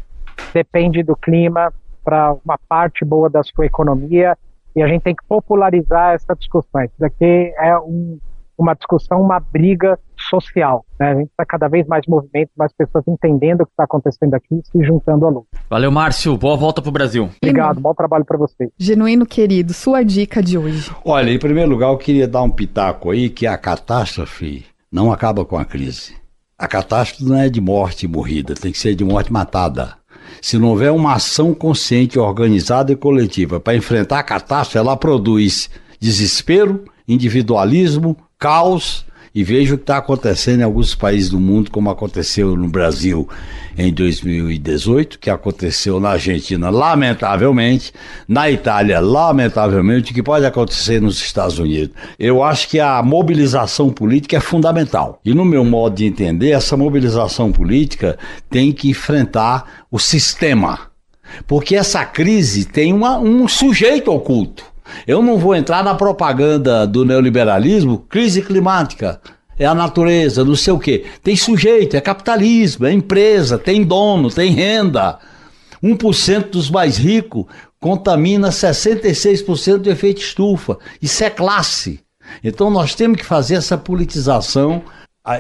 [0.54, 1.74] depende do clima
[2.04, 4.38] para uma parte boa da sua economia
[4.76, 6.84] e a gente tem que popularizar essa discussão.
[6.84, 8.20] Isso daqui é um,
[8.58, 10.86] uma discussão, uma briga social.
[11.00, 11.12] Né?
[11.12, 14.56] A gente está cada vez mais movimento, mais pessoas entendendo o que está acontecendo aqui
[14.56, 15.48] e se juntando à luta.
[15.70, 16.38] Valeu, Márcio.
[16.38, 17.30] Boa volta para o Brasil.
[17.42, 18.70] Obrigado, bom trabalho para vocês.
[18.78, 20.92] Genuíno querido, sua dica de hoje.
[21.06, 25.46] Olha, em primeiro lugar, eu queria dar um pitaco aí que a catástrofe não acaba
[25.46, 26.16] com a crise.
[26.58, 29.98] A catástrofe não é de morte morrida, tem que ser de morte matada.
[30.42, 35.70] Se não houver uma ação consciente, organizada e coletiva para enfrentar a catástrofe, ela produz
[36.00, 39.06] desespero, individualismo, caos.
[39.36, 43.28] E veja o que está acontecendo em alguns países do mundo, como aconteceu no Brasil
[43.76, 47.92] em 2018, que aconteceu na Argentina, lamentavelmente,
[48.28, 51.96] na Itália, lamentavelmente, o que pode acontecer nos Estados Unidos.
[52.20, 55.20] Eu acho que a mobilização política é fundamental.
[55.26, 58.20] E no meu modo de entender, essa mobilização política
[58.52, 60.92] tem que enfrentar o sistema.
[61.48, 64.73] Porque essa crise tem uma, um sujeito oculto.
[65.08, 69.20] Eu não vou entrar na propaganda do neoliberalismo, crise climática,
[69.58, 71.06] é a natureza, não sei o quê.
[71.22, 75.20] Tem sujeito, é capitalismo, é empresa, tem dono, tem renda.
[75.84, 77.46] 1% dos mais ricos
[77.80, 80.78] contamina 66% do efeito estufa.
[81.02, 82.00] Isso é classe.
[82.44, 84.82] Então nós temos que fazer essa politização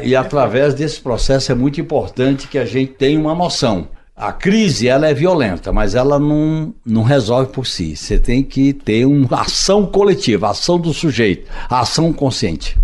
[0.04, 3.88] e através desse processo é muito importante que a gente tenha uma noção.
[4.16, 7.96] A crise ela é violenta, mas ela não, não resolve por si.
[7.96, 12.78] Você tem que ter uma ação coletiva, ação do sujeito, ação consciente.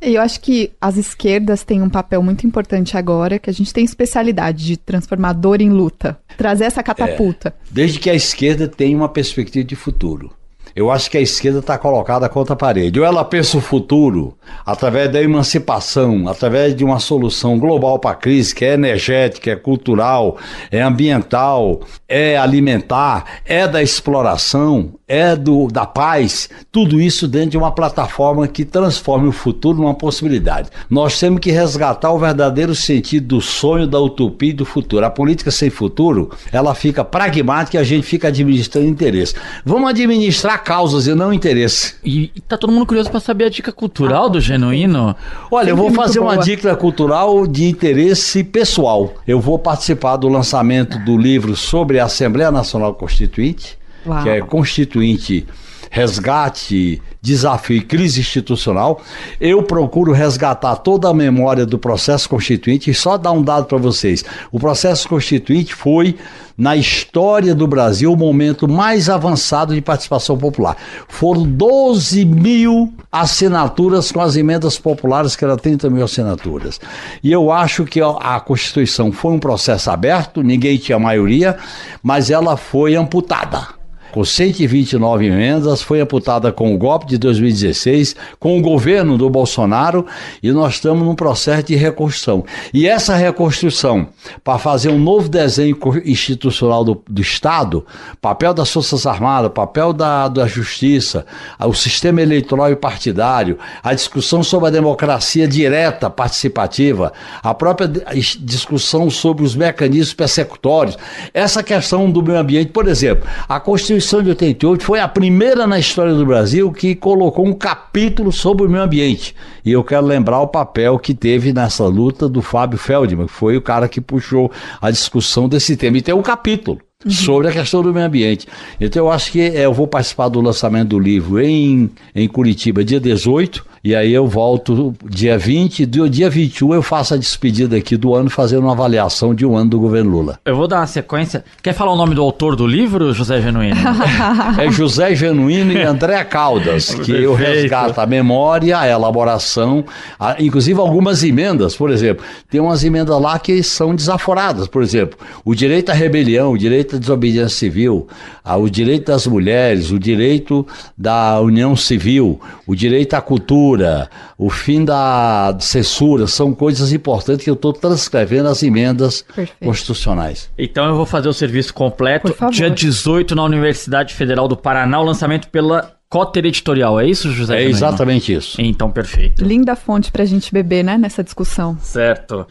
[0.00, 3.84] Eu acho que as esquerdas têm um papel muito importante agora, que a gente tem
[3.84, 7.48] especialidade de transformar dor em luta, trazer essa catapulta.
[7.48, 10.30] É, desde que a esquerda tem uma perspectiva de futuro.
[10.74, 12.98] Eu acho que a esquerda está colocada contra a parede.
[12.98, 18.14] Ou ela pensa o futuro através da emancipação, através de uma solução global para a
[18.16, 20.36] crise, que é energética, é cultural,
[20.70, 27.58] é ambiental, é alimentar, é da exploração, é do, da paz, tudo isso dentro de
[27.58, 30.70] uma plataforma que transforme o futuro numa possibilidade.
[30.88, 35.04] Nós temos que resgatar o verdadeiro sentido do sonho, da utopia e do futuro.
[35.04, 39.34] A política sem futuro, ela fica pragmática e a gente fica administrando interesse.
[39.64, 41.94] Vamos administrar causas e não interesse.
[42.02, 45.14] E, e tá todo mundo curioso para saber a dica cultural do Genuíno.
[45.50, 49.14] Olha, eu vou fazer uma dica cultural de interesse pessoal.
[49.26, 53.76] Eu vou participar do lançamento do livro sobre a Assembleia Nacional Constituinte,
[54.06, 54.22] Uau.
[54.22, 55.46] que é Constituinte
[55.94, 59.00] resgate, desafio e crise institucional.
[59.40, 63.78] Eu procuro resgatar toda a memória do processo constituinte e só dar um dado para
[63.78, 64.24] vocês.
[64.50, 66.16] O processo constituinte foi,
[66.58, 70.76] na história do Brasil, o momento mais avançado de participação popular.
[71.06, 76.80] Foram 12 mil assinaturas com as emendas populares, que eram 30 mil assinaturas.
[77.22, 81.56] E eu acho que a Constituição foi um processo aberto, ninguém tinha maioria,
[82.02, 83.83] mas ela foi amputada
[84.14, 90.06] com 129 emendas, foi amputada com o golpe de 2016, com o governo do Bolsonaro,
[90.40, 92.44] e nós estamos num processo de reconstrução.
[92.72, 94.06] E essa reconstrução,
[94.44, 97.84] para fazer um novo desenho institucional do, do Estado,
[98.22, 101.26] papel das Forças Armadas, papel da, da Justiça,
[101.58, 107.12] o sistema eleitoral e partidário, a discussão sobre a democracia direta, participativa,
[107.42, 107.90] a própria
[108.38, 110.96] discussão sobre os mecanismos persecutórios,
[111.32, 115.66] essa questão do meio ambiente, por exemplo, a Constituição Constituição de 88 foi a primeira
[115.66, 119.34] na história do Brasil que colocou um capítulo sobre o meio ambiente.
[119.64, 123.56] E eu quero lembrar o papel que teve nessa luta do Fábio Feldman, que foi
[123.56, 125.96] o cara que puxou a discussão desse tema.
[125.96, 127.10] E tem um capítulo uhum.
[127.10, 128.46] sobre a questão do meio ambiente.
[128.78, 132.84] Então eu acho que é, eu vou participar do lançamento do livro em, em Curitiba,
[132.84, 137.76] dia 18 e aí eu volto dia 20, do dia 21 eu faço a despedida
[137.76, 140.40] aqui do ano, fazendo uma avaliação de um ano do governo Lula.
[140.42, 141.44] Eu vou dar uma sequência.
[141.62, 143.76] Quer falar o nome do autor do livro, José Genuíno?
[144.58, 149.84] é José Genuíno e André Caldas, que eu resgato a memória, a elaboração,
[150.18, 152.24] a, inclusive algumas emendas, por exemplo.
[152.48, 156.96] Tem umas emendas lá que são desaforadas, por exemplo, o direito à rebelião, o direito
[156.96, 158.08] à desobediência civil,
[158.42, 160.66] a, o direito das mulheres, o direito
[160.96, 164.08] da união civil, o direito à cultura, censura,
[164.38, 169.64] o fim da censura, são coisas importantes que eu estou transcrevendo as emendas Perfeito.
[169.64, 170.50] constitucionais.
[170.56, 172.34] Então eu vou fazer o serviço completo.
[172.50, 177.62] Dia 18 na Universidade Federal do Paraná, o lançamento pela Cotter Editorial, é isso, José?
[177.62, 178.60] É exatamente isso.
[178.60, 179.44] Então, perfeito.
[179.44, 181.76] Linda fonte pra gente beber, né, nessa discussão.
[181.80, 182.46] Certo.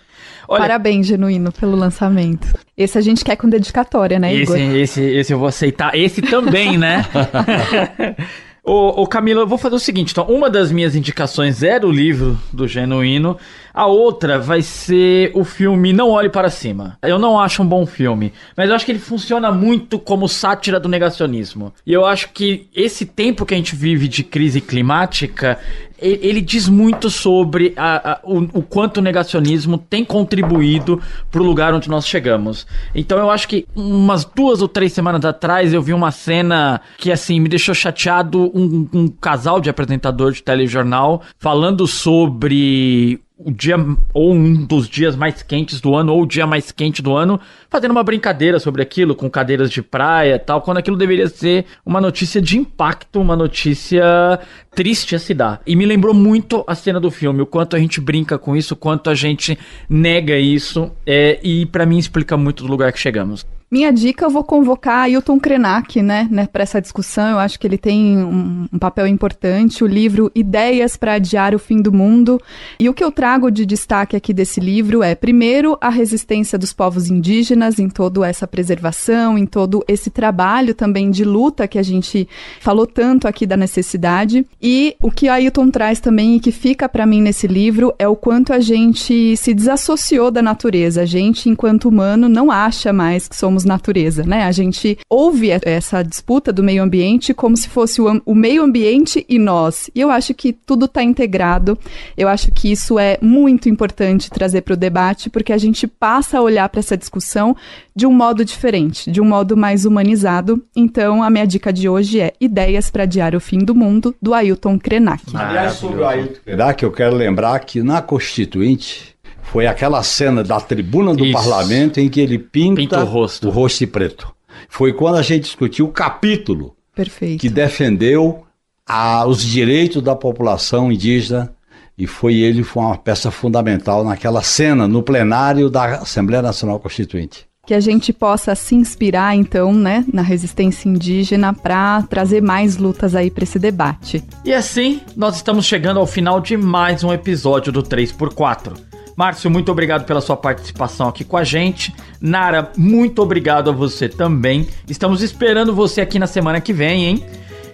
[0.49, 2.53] Olha, Parabéns, Genuíno, pelo lançamento.
[2.75, 4.57] Esse a gente quer com dedicatória, né, Igor?
[4.57, 5.95] Esse, esse, esse eu vou aceitar.
[5.95, 7.05] Esse também, né?
[8.65, 11.91] Ô, ô Camila, eu vou fazer o seguinte, então, uma das minhas indicações era o
[11.91, 13.37] livro do Genuíno,
[13.73, 16.97] a outra vai ser o filme Não Olhe Para Cima.
[17.01, 20.79] Eu não acho um bom filme, mas eu acho que ele funciona muito como sátira
[20.79, 21.73] do negacionismo.
[21.85, 25.57] E eu acho que esse tempo que a gente vive de crise climática,
[25.97, 31.01] ele diz muito sobre a, a, o, o, quanto o negacionismo tem contribuído
[31.31, 32.67] para o lugar onde nós chegamos.
[32.93, 37.11] Então eu acho que umas duas ou três semanas atrás eu vi uma cena que
[37.11, 38.51] assim me deixou chateado.
[38.53, 43.75] Um, um casal de apresentador de telejornal falando sobre o dia
[44.13, 47.39] ou um dos dias mais quentes do ano ou o dia mais quente do ano,
[47.69, 51.99] fazendo uma brincadeira sobre aquilo com cadeiras de praia, tal, quando aquilo deveria ser uma
[51.99, 54.39] notícia de impacto, uma notícia
[54.75, 55.61] triste a se dar.
[55.65, 58.75] E me lembrou muito a cena do filme, o quanto a gente brinca com isso,
[58.75, 59.57] o quanto a gente
[59.89, 63.45] nega isso, é, e para mim explica muito do lugar que chegamos.
[63.73, 67.31] Minha dica, eu vou convocar Ailton Krenak, né, né para essa discussão.
[67.31, 69.83] Eu acho que ele tem um, um papel importante.
[69.83, 72.39] O livro Ideias para Adiar o Fim do Mundo.
[72.79, 76.71] E o que eu trago de destaque aqui desse livro é, primeiro, a resistência dos
[76.71, 81.83] povos indígenas em toda essa preservação, em todo esse trabalho também de luta que a
[81.83, 84.45] gente falou tanto aqui da necessidade.
[84.61, 88.15] E o que Ailton traz também e que fica para mim nesse livro é o
[88.15, 91.01] quanto a gente se desassociou da natureza.
[91.01, 94.43] A gente, enquanto humano, não acha mais que somos natureza, né?
[94.43, 99.25] A gente ouve essa disputa do meio ambiente como se fosse o, o meio ambiente
[99.27, 99.89] e nós.
[99.93, 101.77] E eu acho que tudo está integrado.
[102.17, 106.37] Eu acho que isso é muito importante trazer para o debate, porque a gente passa
[106.37, 107.55] a olhar para essa discussão
[107.95, 110.63] de um modo diferente, de um modo mais humanizado.
[110.75, 114.33] Então, a minha dica de hoje é Ideias para Adiar o Fim do Mundo, do
[114.33, 115.23] Ailton Krenak.
[115.33, 119.12] Aliás, sobre o Ailton Krenak, eu quero lembrar que na Constituinte
[119.43, 121.33] foi aquela cena da tribuna do Isso.
[121.33, 123.47] parlamento em que ele pinta, pinta o, rosto.
[123.47, 124.33] o rosto preto.
[124.67, 127.41] Foi quando a gente discutiu o capítulo Perfeito.
[127.41, 128.43] que defendeu
[128.87, 131.53] a, os direitos da população indígena
[131.97, 137.45] e foi ele foi uma peça fundamental naquela cena no plenário da Assembleia Nacional Constituinte.
[137.65, 143.15] Que a gente possa se inspirar, então, né, na resistência indígena para trazer mais lutas
[143.15, 144.21] aí para esse debate.
[144.43, 148.92] E assim, nós estamos chegando ao final de mais um episódio do 3x4.
[149.15, 151.93] Márcio, muito obrigado pela sua participação aqui com a gente.
[152.19, 154.67] Nara, muito obrigado a você também.
[154.87, 157.25] Estamos esperando você aqui na semana que vem, hein?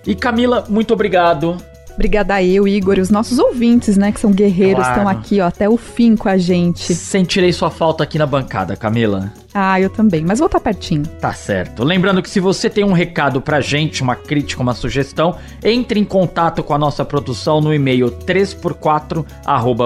[0.06, 1.58] E Camila, muito obrigado.
[1.94, 5.20] Obrigada a eu, Igor, e os nossos ouvintes, né, que são guerreiros, estão claro.
[5.20, 6.96] aqui, ó, até o fim com a gente.
[6.96, 9.34] Sentirei sua falta aqui na bancada, Camila.
[9.54, 11.04] Ah, eu também, mas vou estar pertinho.
[11.20, 11.84] Tá certo.
[11.84, 16.06] Lembrando que se você tem um recado pra gente, uma crítica, uma sugestão, entre em
[16.06, 19.26] contato com a nossa produção no e-mail 3x4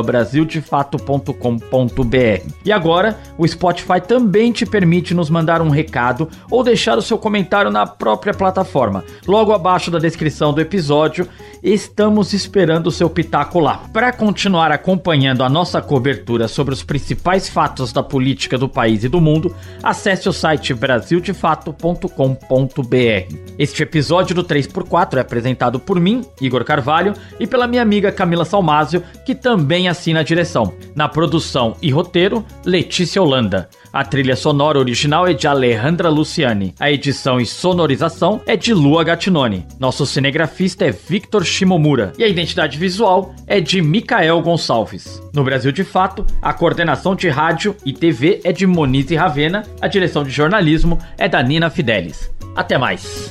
[0.03, 2.53] brasildefato.com.br.
[2.65, 7.17] E agora, o Spotify também te permite nos mandar um recado ou deixar o seu
[7.17, 9.05] comentário na própria plataforma.
[9.25, 11.25] Logo abaixo da descrição do episódio,
[11.61, 13.83] estamos esperando o seu pitaco lá.
[13.93, 19.09] Para continuar acompanhando a nossa cobertura sobre os principais fatos da política do país e
[19.09, 23.35] do mundo, acesse o site brasildefato.com.br.
[23.57, 28.45] Este episódio do 3x4 é apresentado por mim, Igor Carvalho, e pela minha amiga Camila
[28.45, 30.73] Salmásio, que também assina a direção.
[30.95, 33.69] Na produção e roteiro, Letícia Holanda.
[33.93, 36.73] A trilha sonora original é de Alejandra Luciani.
[36.79, 39.67] A edição e sonorização é de Lua Gattinoni.
[39.79, 42.11] Nosso cinegrafista é Victor Shimomura.
[42.17, 45.21] E a identidade visual é de Micael Gonçalves.
[45.31, 49.61] No Brasil de Fato, a coordenação de rádio e TV é de Monize Ravena.
[49.79, 52.31] A direção de jornalismo é da Nina Fidelis.
[52.55, 53.29] Até mais!